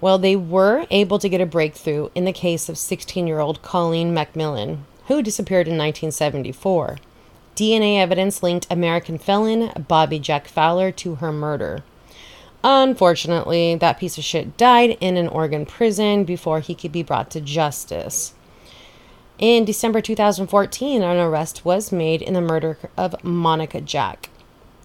Well, 0.00 0.16
they 0.16 0.34
were 0.34 0.86
able 0.90 1.18
to 1.18 1.28
get 1.28 1.42
a 1.42 1.46
breakthrough 1.46 2.08
in 2.14 2.24
the 2.24 2.32
case 2.32 2.70
of 2.70 2.78
16 2.78 3.26
year 3.26 3.38
old 3.38 3.60
Colleen 3.60 4.14
MacMillen, 4.14 4.78
who 5.08 5.22
disappeared 5.22 5.68
in 5.68 5.76
1974. 5.76 6.96
DNA 7.54 7.98
evidence 7.98 8.42
linked 8.42 8.66
American 8.70 9.18
felon 9.18 9.72
Bobby 9.88 10.18
Jack 10.18 10.48
Fowler 10.48 10.90
to 10.90 11.16
her 11.16 11.32
murder. 11.32 11.84
Unfortunately, 12.64 13.74
that 13.74 13.98
piece 13.98 14.16
of 14.16 14.24
shit 14.24 14.56
died 14.56 14.96
in 15.00 15.18
an 15.18 15.28
Oregon 15.28 15.66
prison 15.66 16.24
before 16.24 16.60
he 16.60 16.74
could 16.74 16.92
be 16.92 17.02
brought 17.02 17.30
to 17.32 17.42
justice. 17.42 18.32
In 19.42 19.64
December 19.64 20.00
2014, 20.00 21.02
an 21.02 21.16
arrest 21.16 21.64
was 21.64 21.90
made 21.90 22.22
in 22.22 22.32
the 22.32 22.40
murder 22.40 22.78
of 22.96 23.24
Monica 23.24 23.80
Jack. 23.80 24.30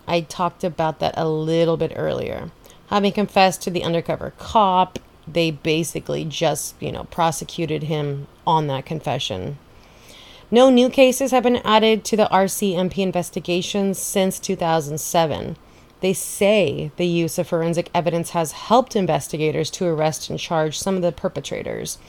I 0.07 0.21
talked 0.21 0.63
about 0.63 0.97
that 0.97 1.13
a 1.15 1.29
little 1.29 1.77
bit 1.77 1.93
earlier. 1.95 2.49
Having 2.87 3.11
confessed 3.11 3.61
to 3.61 3.69
the 3.69 3.83
undercover 3.83 4.33
cop, 4.39 4.97
they 5.27 5.51
basically 5.51 6.25
just, 6.25 6.73
you 6.81 6.91
know, 6.91 7.03
prosecuted 7.03 7.83
him 7.83 8.25
on 8.47 8.65
that 8.65 8.87
confession. 8.87 9.59
No 10.49 10.71
new 10.71 10.89
cases 10.89 11.29
have 11.29 11.43
been 11.43 11.57
added 11.57 12.03
to 12.05 12.17
the 12.17 12.27
RCMP 12.31 12.97
investigations 12.97 13.99
since 13.99 14.39
2007. 14.39 15.55
They 15.99 16.13
say 16.13 16.91
the 16.97 17.05
use 17.05 17.37
of 17.37 17.47
forensic 17.47 17.91
evidence 17.93 18.31
has 18.31 18.53
helped 18.53 18.95
investigators 18.95 19.69
to 19.71 19.85
arrest 19.85 20.31
and 20.31 20.39
charge 20.39 20.79
some 20.79 20.95
of 20.95 21.03
the 21.03 21.11
perpetrators 21.11 21.99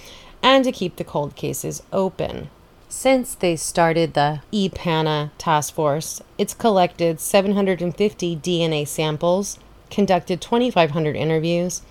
and 0.43 0.65
to 0.65 0.73
keep 0.73 0.97
the 0.97 1.05
cold 1.05 1.37
cases 1.37 1.83
open. 1.93 2.51
Since 2.89 3.35
they 3.35 3.55
started 3.57 4.15
the 4.15 4.41
EPANA 4.51 5.31
task 5.37 5.75
force, 5.75 6.23
it's 6.39 6.55
collected 6.55 7.21
750 7.21 8.37
DNA 8.37 8.89
samples, 8.89 9.59
conducted 9.91 10.41
2,500 10.41 11.15
interviews, 11.15 11.83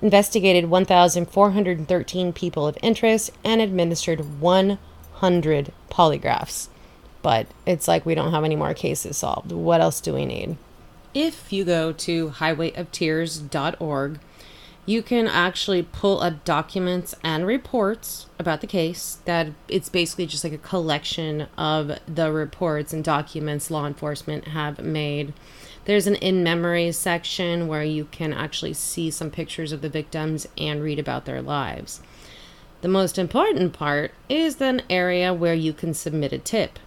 investigated 0.00 0.70
1,413 0.70 2.32
people 2.32 2.66
of 2.66 2.78
interest, 2.82 3.30
and 3.44 3.60
administered 3.60 4.40
100 4.40 5.72
polygraphs. 5.90 6.68
But 7.22 7.46
it's 7.66 7.86
like 7.86 8.06
we 8.06 8.14
don't 8.14 8.32
have 8.32 8.44
any 8.44 8.56
more 8.56 8.72
cases 8.72 9.18
solved. 9.18 9.52
What 9.52 9.80
else 9.80 10.00
do 10.00 10.14
we 10.14 10.24
need? 10.24 10.56
If 11.12 11.52
you 11.52 11.64
go 11.64 11.92
to 11.92 12.30
highwayoftears.org, 12.30 14.20
you 14.86 15.02
can 15.02 15.26
actually 15.26 15.82
pull 15.82 16.20
up 16.22 16.44
documents 16.44 17.14
and 17.24 17.44
reports 17.44 18.26
about 18.38 18.60
the 18.60 18.66
case 18.68 19.18
that 19.24 19.48
it's 19.66 19.88
basically 19.88 20.26
just 20.26 20.44
like 20.44 20.52
a 20.52 20.58
collection 20.58 21.48
of 21.58 21.98
the 22.06 22.32
reports 22.32 22.92
and 22.92 23.02
documents 23.02 23.68
law 23.68 23.84
enforcement 23.84 24.48
have 24.48 24.78
made. 24.80 25.32
There's 25.86 26.06
an 26.06 26.14
in 26.16 26.44
memory 26.44 26.92
section 26.92 27.66
where 27.66 27.82
you 27.82 28.04
can 28.12 28.32
actually 28.32 28.74
see 28.74 29.10
some 29.10 29.30
pictures 29.30 29.72
of 29.72 29.82
the 29.82 29.88
victims 29.88 30.46
and 30.56 30.82
read 30.82 31.00
about 31.00 31.24
their 31.24 31.42
lives. 31.42 32.00
The 32.80 32.88
most 32.88 33.18
important 33.18 33.72
part 33.72 34.12
is 34.28 34.60
an 34.60 34.82
area 34.88 35.34
where 35.34 35.54
you 35.54 35.72
can 35.72 35.94
submit 35.94 36.32
a 36.32 36.38
tip. 36.38 36.78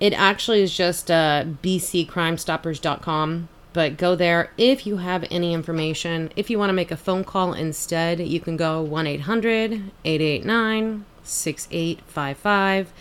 It 0.00 0.12
actually 0.12 0.62
is 0.62 0.76
just 0.76 1.10
uh, 1.10 1.44
bccrimestoppers.com 1.62 3.48
but 3.76 3.98
go 3.98 4.16
there 4.16 4.50
if 4.56 4.86
you 4.86 4.96
have 4.96 5.26
any 5.30 5.52
information. 5.52 6.32
If 6.34 6.48
you 6.48 6.58
want 6.58 6.70
to 6.70 6.74
make 6.74 6.90
a 6.90 6.96
phone 6.96 7.24
call 7.24 7.52
instead, 7.52 8.18
you 8.20 8.40
can 8.40 8.56
go 8.56 8.80
1 8.80 9.06
800 9.06 9.92
889 10.02 11.04
6855 11.22 12.92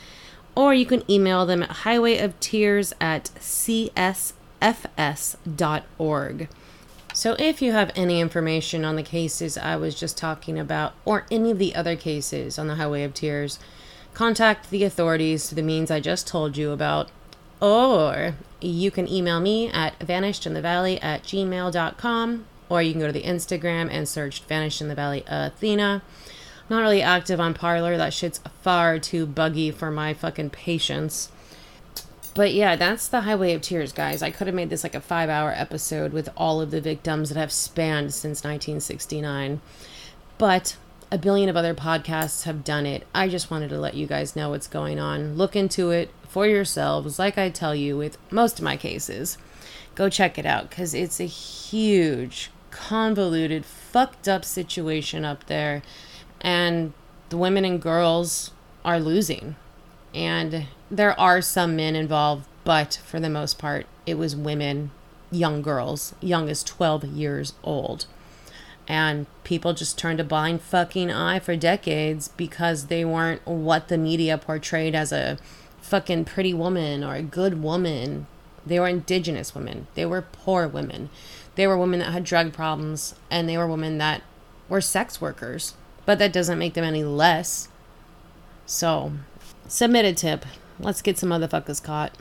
or 0.54 0.74
you 0.74 0.86
can 0.86 1.10
email 1.10 1.46
them 1.46 1.64
at 1.64 1.70
highwayoftears 1.70 2.92
at 3.00 3.32
csfs.org. 3.40 3.88
So, 7.14 7.36
if 7.40 7.62
you 7.62 7.72
have 7.72 7.92
any 7.96 8.20
information 8.20 8.84
on 8.84 8.98
the 8.98 9.04
cases 9.04 9.58
I 9.58 9.78
was 9.78 9.96
just 9.98 10.18
talking 10.18 10.60
about, 10.60 10.92
or 11.06 11.26
any 11.32 11.52
of 11.52 11.60
the 11.60 11.74
other 11.74 11.96
cases 11.96 12.60
on 12.60 12.68
the 12.68 12.76
Highway 12.76 13.04
of 13.04 13.14
Tears, 13.14 13.60
contact 14.14 14.70
the 14.70 14.84
authorities 14.84 15.48
through 15.48 15.56
the 15.56 15.62
means 15.62 15.90
I 15.90 16.02
just 16.02 16.28
told 16.28 16.58
you 16.58 16.72
about, 16.72 17.12
or 17.62 18.36
you 18.62 18.92
can 18.92 19.08
email 19.08 19.40
me 19.40 19.70
at 19.70 19.98
vanishedinthevalley 20.00 21.04
at 21.04 21.24
gmail.com, 21.24 22.46
or 22.70 22.82
you 22.82 22.92
can 22.92 23.02
go 23.02 23.08
to 23.08 23.14
the 23.14 23.24
Instagram 23.24 23.90
and 23.92 24.08
search 24.08 24.42
Vanished 24.44 24.82
in 24.82 24.88
the 24.88 24.96
Valley 24.96 25.24
Athena. 25.28 26.02
I'm 26.70 26.76
not 26.76 26.82
really 26.82 27.02
active 27.02 27.40
on 27.40 27.54
Parler. 27.54 27.98
That 27.98 28.14
shit's 28.14 28.40
far 28.62 28.98
too 28.98 29.26
buggy 29.26 29.72
for 29.72 29.92
my 29.92 30.14
fucking 30.14 30.50
patience. 30.50 31.32
But 32.34 32.54
yeah, 32.54 32.76
that's 32.76 33.08
the 33.08 33.22
Highway 33.22 33.54
of 33.54 33.62
Tears, 33.62 33.94
guys. 33.94 34.22
I 34.22 34.32
could 34.32 34.48
have 34.48 34.56
made 34.56 34.70
this 34.70 34.84
like 34.84 34.96
a 34.96 35.00
five 35.00 35.30
hour 35.30 35.54
episode 35.56 36.12
with 36.12 36.28
all 36.36 36.60
of 36.60 36.72
the 36.72 36.82
victims 36.82 37.30
that 37.30 37.38
have 37.38 37.52
spanned 37.52 38.14
since 38.14 38.44
1969. 38.44 39.62
But 40.38 40.76
a 41.16 41.18
billion 41.18 41.48
of 41.48 41.56
other 41.56 41.74
podcasts 41.74 42.44
have 42.44 42.66
done 42.66 42.86
it. 42.86 43.08
I 43.16 43.30
just 43.30 43.50
wanted 43.50 43.70
to 43.70 43.80
let 43.80 43.94
you 43.94 44.06
guys 44.06 44.36
know 44.36 44.50
what's 44.50 44.68
going 44.68 45.00
on. 45.00 45.38
Look 45.38 45.56
into 45.56 45.92
it, 45.92 46.10
for 46.28 46.46
yourselves, 46.46 47.18
like 47.18 47.38
I 47.38 47.50
tell 47.50 47.74
you 47.74 47.96
with 47.96 48.18
most 48.30 48.60
of 48.60 48.66
my 48.66 48.76
cases. 48.76 49.38
Go 49.96 50.10
check 50.10 50.38
it 50.38 50.46
out 50.46 50.70
because 50.70 50.94
it's 50.94 51.22
a 51.22 51.26
huge, 51.26 52.52
convoluted, 52.70 53.64
fucked 53.64 54.28
up 54.28 54.44
situation 54.44 55.24
up 55.24 55.46
there. 55.46 55.82
And 56.42 56.92
the 57.30 57.38
women 57.38 57.64
and 57.64 57.82
girls 57.82 58.52
are 58.84 59.00
losing. 59.00 59.56
And 60.14 60.66
there 60.92 61.18
are 61.18 61.42
some 61.42 61.78
men 61.78 61.96
involved, 61.96 62.50
but 62.66 63.00
for 63.06 63.22
the 63.22 63.30
most 63.30 63.58
part, 63.58 63.86
it 64.06 64.18
was 64.18 64.36
women, 64.36 64.92
young 65.32 65.62
girls, 65.62 66.14
young 66.20 66.50
as 66.50 66.66
12 66.66 67.06
years 67.06 67.54
old. 67.64 68.08
And 68.88 69.26
people 69.44 69.74
just 69.74 69.98
turned 69.98 70.20
a 70.20 70.24
blind 70.24 70.62
fucking 70.62 71.12
eye 71.12 71.40
for 71.40 71.56
decades 71.56 72.28
because 72.30 72.88
they 72.88 73.04
weren't 73.04 73.46
what 73.46 73.88
the 73.88 73.98
media 73.98 74.38
portrayed 74.38 74.94
as 74.94 75.12
a 75.12 75.38
fucking 75.82 76.26
pretty 76.26 76.54
woman 76.54 77.04
or 77.04 77.16
a 77.16 77.24
good 77.24 77.62
woman. 77.62 78.28
They 78.66 78.80
were 78.80 78.88
indigenous 78.88 79.56
women. 79.56 79.88
They 79.96 80.06
were 80.06 80.22
poor 80.22 80.68
women. 80.68 81.10
They 81.56 81.68
were 81.68 81.78
women 81.78 82.00
that 82.00 82.12
had 82.12 82.24
drug 82.24 82.54
problems 82.54 83.16
and 83.32 83.48
they 83.48 83.58
were 83.58 83.68
women 83.68 83.98
that 84.00 84.22
were 84.70 84.82
sex 84.82 85.20
workers. 85.20 85.74
But 86.06 86.20
that 86.20 86.34
doesn't 86.34 86.60
make 86.60 86.76
them 86.76 86.84
any 86.84 87.04
less. 87.04 87.70
So, 88.66 89.14
submit 89.68 90.06
a 90.06 90.14
tip. 90.14 90.46
Let's 90.80 91.02
get 91.02 91.18
some 91.18 91.30
motherfuckers 91.30 91.82
caught. 91.82 92.16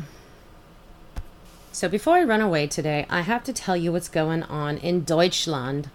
So, 1.72 1.88
before 1.88 2.14
I 2.14 2.24
run 2.24 2.40
away 2.40 2.66
today, 2.66 3.04
I 3.10 3.22
have 3.22 3.44
to 3.44 3.52
tell 3.52 3.76
you 3.76 3.92
what's 3.92 4.08
going 4.08 4.44
on 4.44 4.78
in 4.78 5.04
Deutschland 5.04 5.90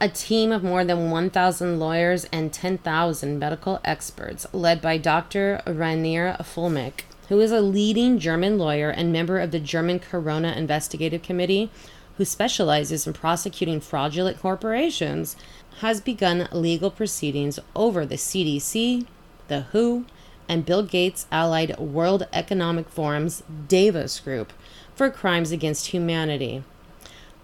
a 0.00 0.08
team 0.08 0.50
of 0.50 0.64
more 0.64 0.82
than 0.82 1.10
1,000 1.10 1.78
lawyers 1.78 2.24
and 2.32 2.52
10,000 2.52 3.38
medical 3.38 3.80
experts, 3.84 4.46
led 4.52 4.80
by 4.80 4.96
Dr. 4.96 5.60
Reiner 5.66 6.38
Fuellmich, 6.42 7.02
who 7.28 7.38
is 7.38 7.52
a 7.52 7.60
leading 7.60 8.18
German 8.18 8.56
lawyer 8.56 8.88
and 8.88 9.12
member 9.12 9.38
of 9.38 9.50
the 9.50 9.60
German 9.60 9.98
Corona 9.98 10.52
Investigative 10.52 11.22
Committee, 11.22 11.70
who 12.16 12.24
specializes 12.24 13.06
in 13.06 13.12
prosecuting 13.12 13.78
fraudulent 13.80 14.40
corporations, 14.40 15.36
has 15.80 16.00
begun 16.00 16.48
legal 16.50 16.90
proceedings 16.90 17.58
over 17.76 18.06
the 18.06 18.16
CDC, 18.16 19.06
the 19.48 19.62
WHO, 19.72 20.06
and 20.48 20.64
Bill 20.64 20.82
Gates 20.82 21.26
allied 21.30 21.78
World 21.78 22.26
Economic 22.32 22.88
Forum's 22.88 23.42
Davos 23.68 24.18
Group 24.18 24.52
for 24.94 25.10
crimes 25.10 25.52
against 25.52 25.88
humanity. 25.88 26.64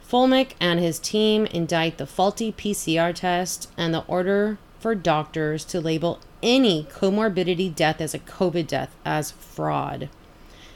Fuellmich 0.08 0.52
and 0.60 0.78
his 0.78 1.00
team 1.00 1.46
indict 1.46 1.98
the 1.98 2.06
faulty 2.06 2.52
PCR 2.52 3.12
test 3.12 3.68
and 3.76 3.92
the 3.92 4.04
order 4.06 4.56
for 4.78 4.94
doctors 4.94 5.64
to 5.64 5.80
label 5.80 6.20
any 6.42 6.84
comorbidity 6.84 7.74
death 7.74 8.00
as 8.00 8.14
a 8.14 8.20
COVID 8.20 8.68
death 8.68 8.94
as 9.04 9.32
fraud. 9.32 10.08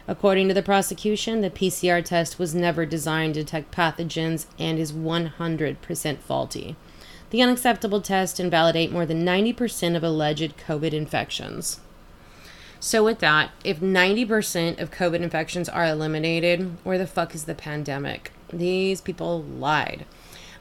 According 0.09 0.49
to 0.49 0.55
the 0.55 0.63
prosecution, 0.63 1.41
the 1.41 1.51
PCR 1.51 2.05
test 2.05 2.41
was 2.41 2.57
never 2.57 2.85
designed 2.85 3.35
to 3.35 3.45
detect 3.45 3.73
pathogens 3.73 4.47
and 4.59 4.81
is 4.81 4.93
100% 4.93 6.19
faulty. 6.19 6.75
The 7.31 7.43
unacceptable 7.43 8.01
test 8.01 8.41
invalidate 8.41 8.91
more 8.91 9.07
than 9.07 9.25
90% 9.25 9.95
of 9.95 10.03
alleged 10.03 10.57
COVID 10.57 10.93
infections. 10.93 11.79
So, 12.81 13.05
with 13.05 13.21
that, 13.21 13.51
if 13.63 13.79
90% 13.79 14.81
of 14.81 14.91
COVID 14.91 15.21
infections 15.21 15.69
are 15.69 15.87
eliminated, 15.87 16.79
where 16.83 16.99
the 16.99 17.07
fuck 17.07 17.33
is 17.35 17.45
the 17.45 17.55
pandemic? 17.55 18.33
These 18.53 19.01
people 19.01 19.43
lied. 19.43 20.07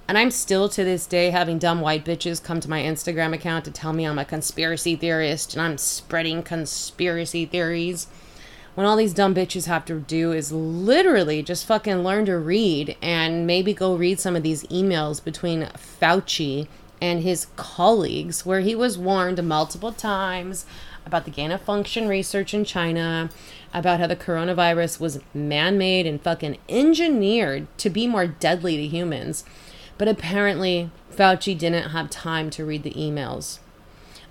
And 0.08 0.18
I'm 0.18 0.32
still 0.32 0.70
to 0.70 0.84
this 0.84 1.06
day 1.06 1.30
having 1.30 1.60
dumb 1.60 1.82
white 1.82 2.04
bitches 2.04 2.44
come 2.44 2.60
to 2.62 2.70
my 2.70 2.82
Instagram 2.82 3.34
account 3.34 3.66
to 3.66 3.72
tell 3.72 3.94
me 3.94 4.06
I'm 4.06 4.18
a 4.18 4.26
conspiracy 4.26 4.96
theorist 4.96 5.54
and 5.54 5.62
I'm 5.62 5.78
spreading 5.78 6.42
conspiracy 6.42 7.46
theories. 7.46 8.08
When 8.74 8.88
all 8.88 8.96
these 8.96 9.14
dumb 9.14 9.36
bitches 9.36 9.68
have 9.68 9.86
to 9.86 10.00
do 10.00 10.32
is 10.32 10.52
literally 10.52 11.44
just 11.44 11.66
fucking 11.66 12.04
learn 12.04 12.26
to 12.26 12.38
read 12.40 12.98
and 13.02 13.46
maybe 13.46 13.74
go 13.74 13.96
read 13.96 14.20
some 14.20 14.36
of 14.36 14.42
these 14.42 14.64
emails 14.64 15.24
between 15.24 15.70
Fauci 15.78 16.68
and 17.02 17.22
his 17.22 17.48
colleagues 17.56 18.46
where 18.46 18.62
he 18.62 18.76
was 18.76 18.98
warned 18.98 19.44
multiple 19.44 19.92
times 19.92 20.66
about 21.10 21.26
the 21.26 21.32
gain 21.32 21.52
of 21.52 21.62
function 21.62 22.08
research 22.08 22.54
in 22.54 22.64
China, 22.64 23.30
about 23.74 24.00
how 24.00 24.08
the 24.08 24.16
coronavirus 24.16 25.00
was 25.00 25.20
man 25.34 25.78
made 25.78 26.06
and 26.06 26.22
fucking 26.22 26.58
engineered 26.70 27.68
to 27.80 27.90
be 27.90 28.06
more 28.08 28.28
deadly 28.28 28.78
to 28.78 28.88
humans. 28.88 29.44
But 29.98 30.08
apparently, 30.08 30.92
Fauci 31.12 31.58
didn't 31.58 31.90
have 31.90 32.10
time 32.10 32.50
to 32.52 32.64
read 32.64 32.84
the 32.84 32.94
emails. 32.94 33.60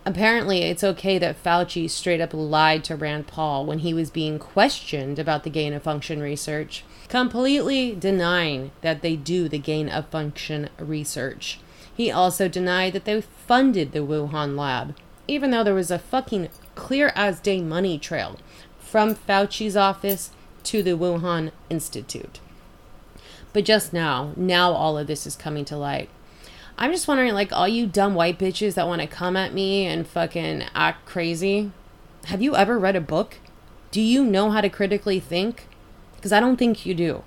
Apparently, 0.06 0.62
it's 0.62 0.84
okay 0.84 1.18
that 1.18 1.42
Fauci 1.42 1.90
straight 1.90 2.20
up 2.20 2.32
lied 2.32 2.84
to 2.84 2.96
Rand 2.96 3.26
Paul 3.26 3.66
when 3.66 3.80
he 3.80 3.92
was 3.92 4.10
being 4.10 4.38
questioned 4.38 5.18
about 5.18 5.42
the 5.42 5.50
gain 5.50 5.74
of 5.74 5.82
function 5.82 6.22
research, 6.22 6.84
completely 7.08 7.94
denying 7.94 8.70
that 8.80 9.02
they 9.02 9.16
do 9.16 9.48
the 9.48 9.58
gain 9.58 9.88
of 9.88 10.08
function 10.08 10.70
research. 10.78 11.58
He 11.94 12.10
also 12.12 12.48
denied 12.48 12.92
that 12.92 13.04
they 13.04 13.20
funded 13.20 13.90
the 13.90 13.98
Wuhan 13.98 14.56
lab, 14.56 14.94
even 15.26 15.50
though 15.50 15.64
there 15.64 15.74
was 15.74 15.90
a 15.90 15.98
fucking 15.98 16.48
clear 16.78 17.12
as 17.16 17.40
day 17.40 17.60
money 17.60 17.98
trail 17.98 18.38
from 18.78 19.14
Fauci's 19.14 19.76
office 19.76 20.30
to 20.62 20.82
the 20.82 20.92
Wuhan 20.92 21.50
Institute. 21.68 22.40
But 23.52 23.64
just 23.64 23.92
now, 23.92 24.32
now 24.36 24.72
all 24.72 24.96
of 24.96 25.08
this 25.08 25.26
is 25.26 25.34
coming 25.34 25.64
to 25.66 25.76
light. 25.76 26.08
I'm 26.78 26.92
just 26.92 27.08
wondering, 27.08 27.34
like, 27.34 27.52
all 27.52 27.66
you 27.66 27.86
dumb 27.86 28.14
white 28.14 28.38
bitches 28.38 28.74
that 28.74 28.86
want 28.86 29.02
to 29.02 29.08
come 29.08 29.36
at 29.36 29.52
me 29.52 29.86
and 29.86 30.06
fucking 30.06 30.66
act 30.74 31.04
crazy, 31.04 31.72
have 32.26 32.40
you 32.40 32.54
ever 32.54 32.78
read 32.78 32.94
a 32.94 33.00
book? 33.00 33.38
Do 33.90 34.00
you 34.00 34.24
know 34.24 34.50
how 34.50 34.60
to 34.60 34.68
critically 34.68 35.18
think? 35.18 35.66
Because 36.14 36.32
I 36.32 36.38
don't 36.38 36.56
think 36.56 36.86
you 36.86 36.94
do. 36.94 37.24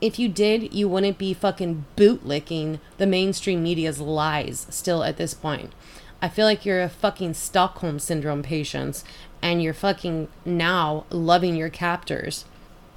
If 0.00 0.18
you 0.18 0.28
did, 0.28 0.72
you 0.72 0.88
wouldn't 0.88 1.18
be 1.18 1.34
fucking 1.34 1.84
bootlicking 1.96 2.80
the 2.96 3.06
mainstream 3.06 3.62
media's 3.62 4.00
lies 4.00 4.66
still 4.70 5.02
at 5.02 5.18
this 5.18 5.34
point. 5.34 5.72
I 6.20 6.28
feel 6.28 6.46
like 6.46 6.66
you're 6.66 6.82
a 6.82 6.88
fucking 6.88 7.34
Stockholm 7.34 7.98
syndrome 7.98 8.42
patient 8.42 9.04
and 9.40 9.62
you're 9.62 9.74
fucking 9.74 10.28
now 10.44 11.04
loving 11.10 11.54
your 11.54 11.68
captors. 11.68 12.44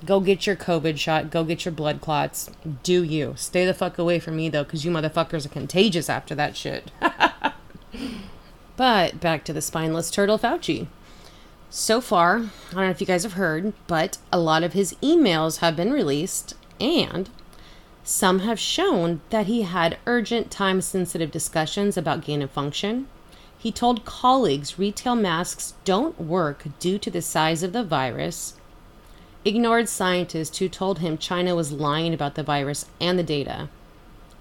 Go 0.03 0.19
get 0.19 0.47
your 0.47 0.55
COVID 0.55 0.97
shot. 0.97 1.29
Go 1.29 1.43
get 1.43 1.63
your 1.63 1.71
blood 1.71 2.01
clots. 2.01 2.49
Do 2.81 3.03
you. 3.03 3.35
Stay 3.37 3.65
the 3.65 3.73
fuck 3.75 3.99
away 3.99 4.19
from 4.19 4.35
me, 4.35 4.49
though, 4.49 4.63
because 4.63 4.83
you 4.83 4.91
motherfuckers 4.91 5.45
are 5.45 5.49
contagious 5.49 6.09
after 6.09 6.33
that 6.33 6.57
shit. 6.57 6.89
but 8.75 9.19
back 9.19 9.43
to 9.43 9.53
the 9.53 9.61
spineless 9.61 10.09
turtle 10.09 10.39
Fauci. 10.39 10.87
So 11.69 12.01
far, 12.01 12.37
I 12.37 12.73
don't 12.73 12.83
know 12.85 12.89
if 12.89 12.99
you 12.99 13.07
guys 13.07 13.23
have 13.23 13.33
heard, 13.33 13.73
but 13.85 14.17
a 14.31 14.39
lot 14.39 14.63
of 14.63 14.73
his 14.73 14.95
emails 14.95 15.59
have 15.59 15.75
been 15.75 15.93
released, 15.93 16.55
and 16.79 17.29
some 18.03 18.39
have 18.39 18.59
shown 18.59 19.21
that 19.29 19.47
he 19.47 19.61
had 19.61 19.97
urgent, 20.05 20.51
time 20.51 20.81
sensitive 20.81 21.31
discussions 21.31 21.97
about 21.97 22.23
gain 22.23 22.41
of 22.41 22.51
function. 22.51 23.07
He 23.57 23.71
told 23.71 24.05
colleagues 24.05 24.79
retail 24.79 25.15
masks 25.15 25.75
don't 25.85 26.19
work 26.19 26.65
due 26.79 26.97
to 26.97 27.11
the 27.11 27.21
size 27.21 27.61
of 27.63 27.73
the 27.73 27.83
virus 27.83 28.55
ignored 29.43 29.89
scientists 29.89 30.57
who 30.59 30.69
told 30.69 30.99
him 30.99 31.17
China 31.17 31.55
was 31.55 31.71
lying 31.71 32.13
about 32.13 32.35
the 32.35 32.43
virus 32.43 32.85
and 32.99 33.17
the 33.17 33.23
data. 33.23 33.69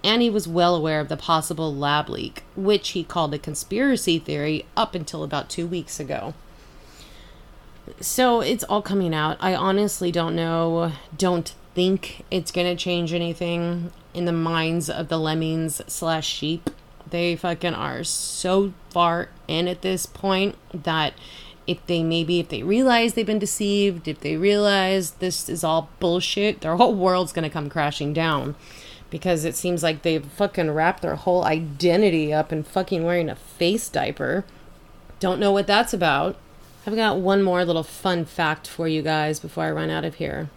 And 0.02 0.22
he 0.22 0.30
was 0.30 0.48
well 0.48 0.74
aware 0.74 1.00
of 1.00 1.08
the 1.08 1.16
possible 1.16 1.74
lab 1.74 2.08
leak, 2.08 2.42
which 2.56 2.90
he 2.90 3.04
called 3.04 3.34
a 3.34 3.38
conspiracy 3.38 4.18
theory 4.18 4.64
up 4.76 4.94
until 4.94 5.22
about 5.22 5.50
two 5.50 5.66
weeks 5.66 6.00
ago. 6.00 6.34
So 8.00 8.40
it's 8.40 8.64
all 8.64 8.82
coming 8.82 9.14
out. 9.14 9.36
I 9.40 9.54
honestly 9.54 10.10
don't 10.10 10.36
know, 10.36 10.92
don't 11.16 11.54
think 11.74 12.24
it's 12.30 12.50
to 12.52 12.76
change 12.76 13.12
anything 13.12 13.92
in 14.14 14.24
the 14.24 14.32
minds 14.32 14.90
of 14.90 15.08
the 15.08 15.18
lemmings 15.18 15.80
slash 15.86 16.26
sheep. 16.26 16.70
They 17.08 17.36
fucking 17.36 17.74
are 17.74 18.04
so 18.04 18.72
far 18.90 19.30
in 19.48 19.68
at 19.68 19.82
this 19.82 20.06
point 20.06 20.56
that 20.72 21.14
if 21.66 21.84
they 21.86 22.02
maybe 22.02 22.40
if 22.40 22.48
they 22.48 22.62
realize 22.62 23.14
they've 23.14 23.26
been 23.26 23.38
deceived, 23.38 24.08
if 24.08 24.20
they 24.20 24.36
realize 24.36 25.12
this 25.12 25.48
is 25.48 25.62
all 25.62 25.88
bullshit, 26.00 26.60
their 26.60 26.76
whole 26.76 26.94
world's 26.94 27.32
gonna 27.32 27.50
come 27.50 27.68
crashing 27.68 28.12
down. 28.12 28.54
Because 29.08 29.44
it 29.44 29.56
seems 29.56 29.82
like 29.82 30.02
they've 30.02 30.24
fucking 30.24 30.70
wrapped 30.70 31.02
their 31.02 31.16
whole 31.16 31.44
identity 31.44 32.32
up 32.32 32.52
in 32.52 32.62
fucking 32.62 33.04
wearing 33.04 33.28
a 33.28 33.34
face 33.34 33.88
diaper. 33.88 34.44
Don't 35.18 35.40
know 35.40 35.52
what 35.52 35.66
that's 35.66 35.92
about. 35.92 36.36
I've 36.86 36.96
got 36.96 37.18
one 37.18 37.42
more 37.42 37.64
little 37.64 37.82
fun 37.82 38.24
fact 38.24 38.66
for 38.66 38.88
you 38.88 39.02
guys 39.02 39.40
before 39.40 39.64
I 39.64 39.70
run 39.70 39.90
out 39.90 40.04
of 40.04 40.16
here. 40.16 40.48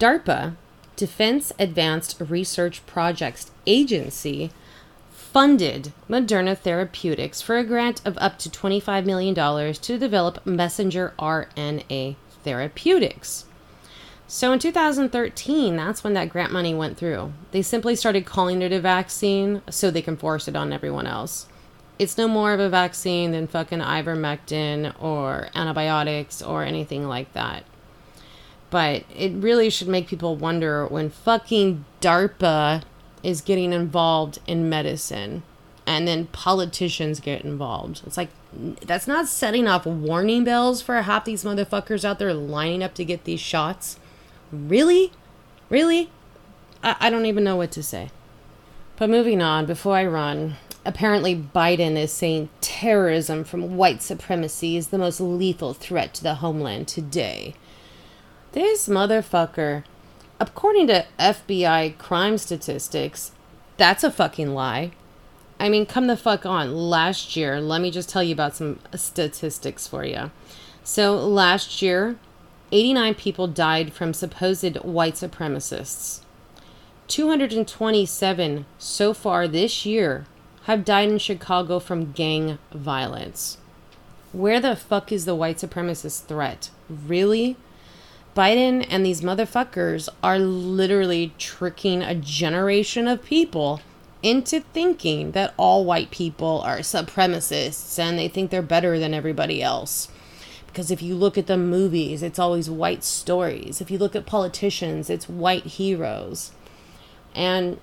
DARPA, 0.00 0.56
Defense 0.96 1.52
Advanced 1.58 2.16
Research 2.18 2.84
Projects 2.86 3.50
Agency, 3.66 4.50
funded 5.10 5.92
Moderna 6.08 6.56
Therapeutics 6.56 7.42
for 7.42 7.58
a 7.58 7.64
grant 7.64 8.00
of 8.06 8.16
up 8.16 8.38
to 8.38 8.48
$25 8.48 9.04
million 9.04 9.34
to 9.74 9.98
develop 9.98 10.46
messenger 10.46 11.12
RNA 11.18 12.16
therapeutics. 12.42 13.44
So 14.26 14.52
in 14.52 14.58
2013, 14.58 15.76
that's 15.76 16.02
when 16.02 16.14
that 16.14 16.30
grant 16.30 16.50
money 16.50 16.72
went 16.74 16.96
through. 16.96 17.34
They 17.50 17.60
simply 17.60 17.94
started 17.94 18.24
calling 18.24 18.62
it 18.62 18.72
a 18.72 18.80
vaccine 18.80 19.60
so 19.68 19.90
they 19.90 20.00
can 20.00 20.16
force 20.16 20.48
it 20.48 20.56
on 20.56 20.72
everyone 20.72 21.06
else. 21.06 21.46
It's 21.98 22.16
no 22.16 22.26
more 22.26 22.54
of 22.54 22.60
a 22.60 22.70
vaccine 22.70 23.32
than 23.32 23.46
fucking 23.46 23.80
ivermectin 23.80 24.94
or 24.98 25.50
antibiotics 25.54 26.40
or 26.40 26.64
anything 26.64 27.06
like 27.06 27.34
that. 27.34 27.64
But 28.70 29.04
it 29.14 29.32
really 29.32 29.68
should 29.68 29.88
make 29.88 30.06
people 30.06 30.36
wonder 30.36 30.86
when 30.86 31.10
fucking 31.10 31.84
DARPA 32.00 32.82
is 33.22 33.40
getting 33.40 33.72
involved 33.72 34.38
in 34.46 34.68
medicine 34.68 35.42
and 35.86 36.06
then 36.06 36.26
politicians 36.26 37.18
get 37.18 37.42
involved. 37.42 38.02
It's 38.06 38.16
like 38.16 38.28
that's 38.52 39.08
not 39.08 39.26
setting 39.26 39.66
off 39.66 39.86
warning 39.86 40.44
bells 40.44 40.80
for 40.80 41.02
half 41.02 41.24
these 41.24 41.42
motherfuckers 41.42 42.04
out 42.04 42.18
there 42.20 42.32
lining 42.32 42.82
up 42.82 42.94
to 42.94 43.04
get 43.04 43.24
these 43.24 43.40
shots. 43.40 43.98
Really? 44.52 45.12
Really? 45.68 46.10
I, 46.82 46.96
I 47.00 47.10
don't 47.10 47.26
even 47.26 47.44
know 47.44 47.56
what 47.56 47.72
to 47.72 47.82
say. 47.82 48.10
But 48.96 49.10
moving 49.10 49.40
on, 49.42 49.66
before 49.66 49.96
I 49.96 50.06
run, 50.06 50.56
apparently 50.84 51.34
Biden 51.34 51.96
is 51.96 52.12
saying 52.12 52.50
terrorism 52.60 53.44
from 53.44 53.76
white 53.76 54.02
supremacy 54.02 54.76
is 54.76 54.88
the 54.88 54.98
most 54.98 55.20
lethal 55.20 55.74
threat 55.74 56.14
to 56.14 56.22
the 56.22 56.36
homeland 56.36 56.86
today. 56.86 57.54
This 58.52 58.88
motherfucker 58.88 59.84
according 60.40 60.86
to 60.86 61.04
FBI 61.18 61.96
crime 61.98 62.38
statistics, 62.38 63.32
that's 63.76 64.02
a 64.02 64.10
fucking 64.10 64.54
lie. 64.54 64.92
I 65.60 65.68
mean, 65.68 65.84
come 65.84 66.06
the 66.06 66.16
fuck 66.16 66.46
on. 66.46 66.74
Last 66.74 67.36
year, 67.36 67.60
let 67.60 67.82
me 67.82 67.90
just 67.90 68.08
tell 68.08 68.22
you 68.22 68.32
about 68.32 68.56
some 68.56 68.80
statistics 68.94 69.86
for 69.86 70.04
you. 70.04 70.30
So, 70.82 71.14
last 71.16 71.82
year, 71.82 72.16
89 72.72 73.14
people 73.14 73.46
died 73.46 73.92
from 73.92 74.14
supposed 74.14 74.76
white 74.78 75.14
supremacists. 75.14 76.20
227 77.08 78.64
so 78.78 79.12
far 79.12 79.46
this 79.46 79.84
year 79.84 80.24
have 80.64 80.84
died 80.84 81.08
in 81.08 81.18
Chicago 81.18 81.78
from 81.78 82.12
gang 82.12 82.58
violence. 82.72 83.58
Where 84.32 84.60
the 84.60 84.76
fuck 84.76 85.12
is 85.12 85.24
the 85.24 85.34
white 85.34 85.58
supremacist 85.58 86.24
threat? 86.24 86.70
Really? 86.88 87.56
Biden 88.36 88.86
and 88.88 89.04
these 89.04 89.22
motherfuckers 89.22 90.08
are 90.22 90.38
literally 90.38 91.32
tricking 91.38 92.02
a 92.02 92.14
generation 92.14 93.08
of 93.08 93.24
people 93.24 93.80
into 94.22 94.60
thinking 94.60 95.32
that 95.32 95.54
all 95.56 95.84
white 95.84 96.10
people 96.10 96.60
are 96.64 96.78
supremacists 96.78 97.98
and 97.98 98.18
they 98.18 98.28
think 98.28 98.50
they're 98.50 98.62
better 98.62 98.98
than 98.98 99.14
everybody 99.14 99.62
else. 99.62 100.08
Because 100.66 100.90
if 100.90 101.02
you 101.02 101.16
look 101.16 101.36
at 101.36 101.48
the 101.48 101.56
movies, 101.56 102.22
it's 102.22 102.38
always 102.38 102.70
white 102.70 103.02
stories. 103.02 103.80
If 103.80 103.90
you 103.90 103.98
look 103.98 104.14
at 104.14 104.26
politicians, 104.26 105.10
it's 105.10 105.28
white 105.28 105.64
heroes. 105.64 106.52
And 107.34 107.80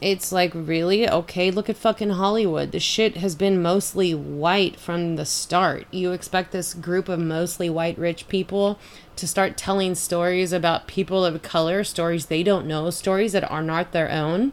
it's 0.00 0.32
like, 0.32 0.52
really? 0.54 1.08
Okay, 1.08 1.50
look 1.50 1.68
at 1.68 1.76
fucking 1.76 2.10
Hollywood. 2.10 2.72
The 2.72 2.80
shit 2.80 3.18
has 3.18 3.34
been 3.34 3.60
mostly 3.60 4.14
white 4.14 4.80
from 4.80 5.16
the 5.16 5.26
start. 5.26 5.86
You 5.90 6.12
expect 6.12 6.52
this 6.52 6.74
group 6.74 7.08
of 7.08 7.20
mostly 7.20 7.68
white 7.68 7.98
rich 7.98 8.28
people 8.28 8.78
to 9.16 9.28
start 9.28 9.56
telling 9.56 9.94
stories 9.94 10.52
about 10.52 10.86
people 10.86 11.24
of 11.24 11.42
color, 11.42 11.84
stories 11.84 12.26
they 12.26 12.42
don't 12.42 12.66
know, 12.66 12.90
stories 12.90 13.32
that 13.32 13.48
are 13.50 13.62
not 13.62 13.92
their 13.92 14.10
own. 14.10 14.52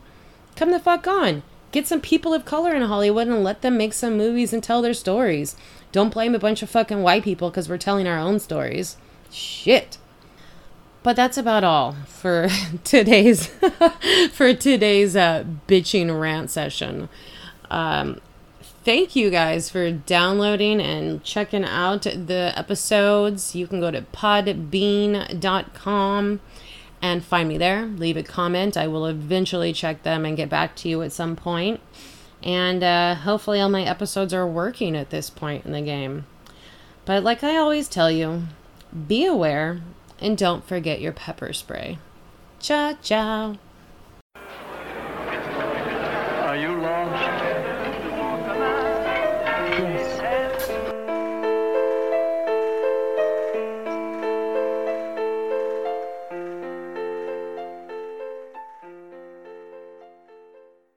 Come 0.55 0.71
the 0.71 0.79
fuck 0.79 1.07
on. 1.07 1.43
Get 1.71 1.87
some 1.87 2.01
people 2.01 2.33
of 2.33 2.45
color 2.45 2.73
in 2.73 2.81
Hollywood 2.81 3.27
and 3.27 3.43
let 3.43 3.61
them 3.61 3.77
make 3.77 3.93
some 3.93 4.17
movies 4.17 4.53
and 4.53 4.63
tell 4.63 4.81
their 4.81 4.93
stories. 4.93 5.55
Don't 5.91 6.13
blame 6.13 6.33
a 6.33 6.39
bunch 6.39 6.61
of 6.61 6.69
fucking 6.69 7.01
white 7.01 7.23
people 7.23 7.49
because 7.49 7.69
we're 7.69 7.77
telling 7.77 8.07
our 8.07 8.17
own 8.17 8.39
stories. 8.39 8.97
Shit. 9.31 9.97
But 11.03 11.15
that's 11.15 11.37
about 11.37 11.63
all 11.63 11.95
for 12.07 12.49
today's 12.83 13.47
for 14.33 14.53
today's 14.53 15.15
uh, 15.15 15.45
bitching 15.67 16.19
rant 16.19 16.49
session. 16.49 17.07
Um, 17.69 18.19
thank 18.83 19.15
you 19.15 19.29
guys 19.29 19.69
for 19.69 19.91
downloading 19.91 20.81
and 20.81 21.23
checking 21.23 21.63
out 21.63 22.03
the 22.03 22.53
episodes. 22.55 23.55
You 23.55 23.67
can 23.67 23.79
go 23.79 23.91
to 23.91 24.01
podbean.com 24.01 26.39
and 27.01 27.23
find 27.23 27.49
me 27.49 27.57
there. 27.57 27.85
Leave 27.85 28.17
a 28.17 28.23
comment. 28.23 28.75
I 28.75 28.87
will 28.87 29.05
eventually 29.05 29.73
check 29.73 30.03
them 30.03 30.25
and 30.25 30.35
get 30.35 30.49
back 30.49 30.75
to 30.77 30.89
you 30.89 31.01
at 31.01 31.11
some 31.11 31.35
point. 31.35 31.79
And 32.41 32.83
uh, 32.83 33.15
hopefully, 33.15 33.59
all 33.59 33.69
my 33.69 33.83
episodes 33.83 34.33
are 34.33 34.47
working 34.47 34.95
at 34.95 35.09
this 35.09 35.29
point 35.29 35.65
in 35.65 35.71
the 35.71 35.81
game. 35.81 36.25
But 37.05 37.23
like 37.23 37.43
I 37.43 37.57
always 37.57 37.87
tell 37.87 38.11
you, 38.11 38.43
be 39.07 39.25
aware 39.25 39.81
and 40.19 40.37
don't 40.37 40.67
forget 40.67 41.01
your 41.01 41.13
pepper 41.13 41.53
spray. 41.53 41.97
Ciao, 42.59 42.97
ciao. 43.01 43.57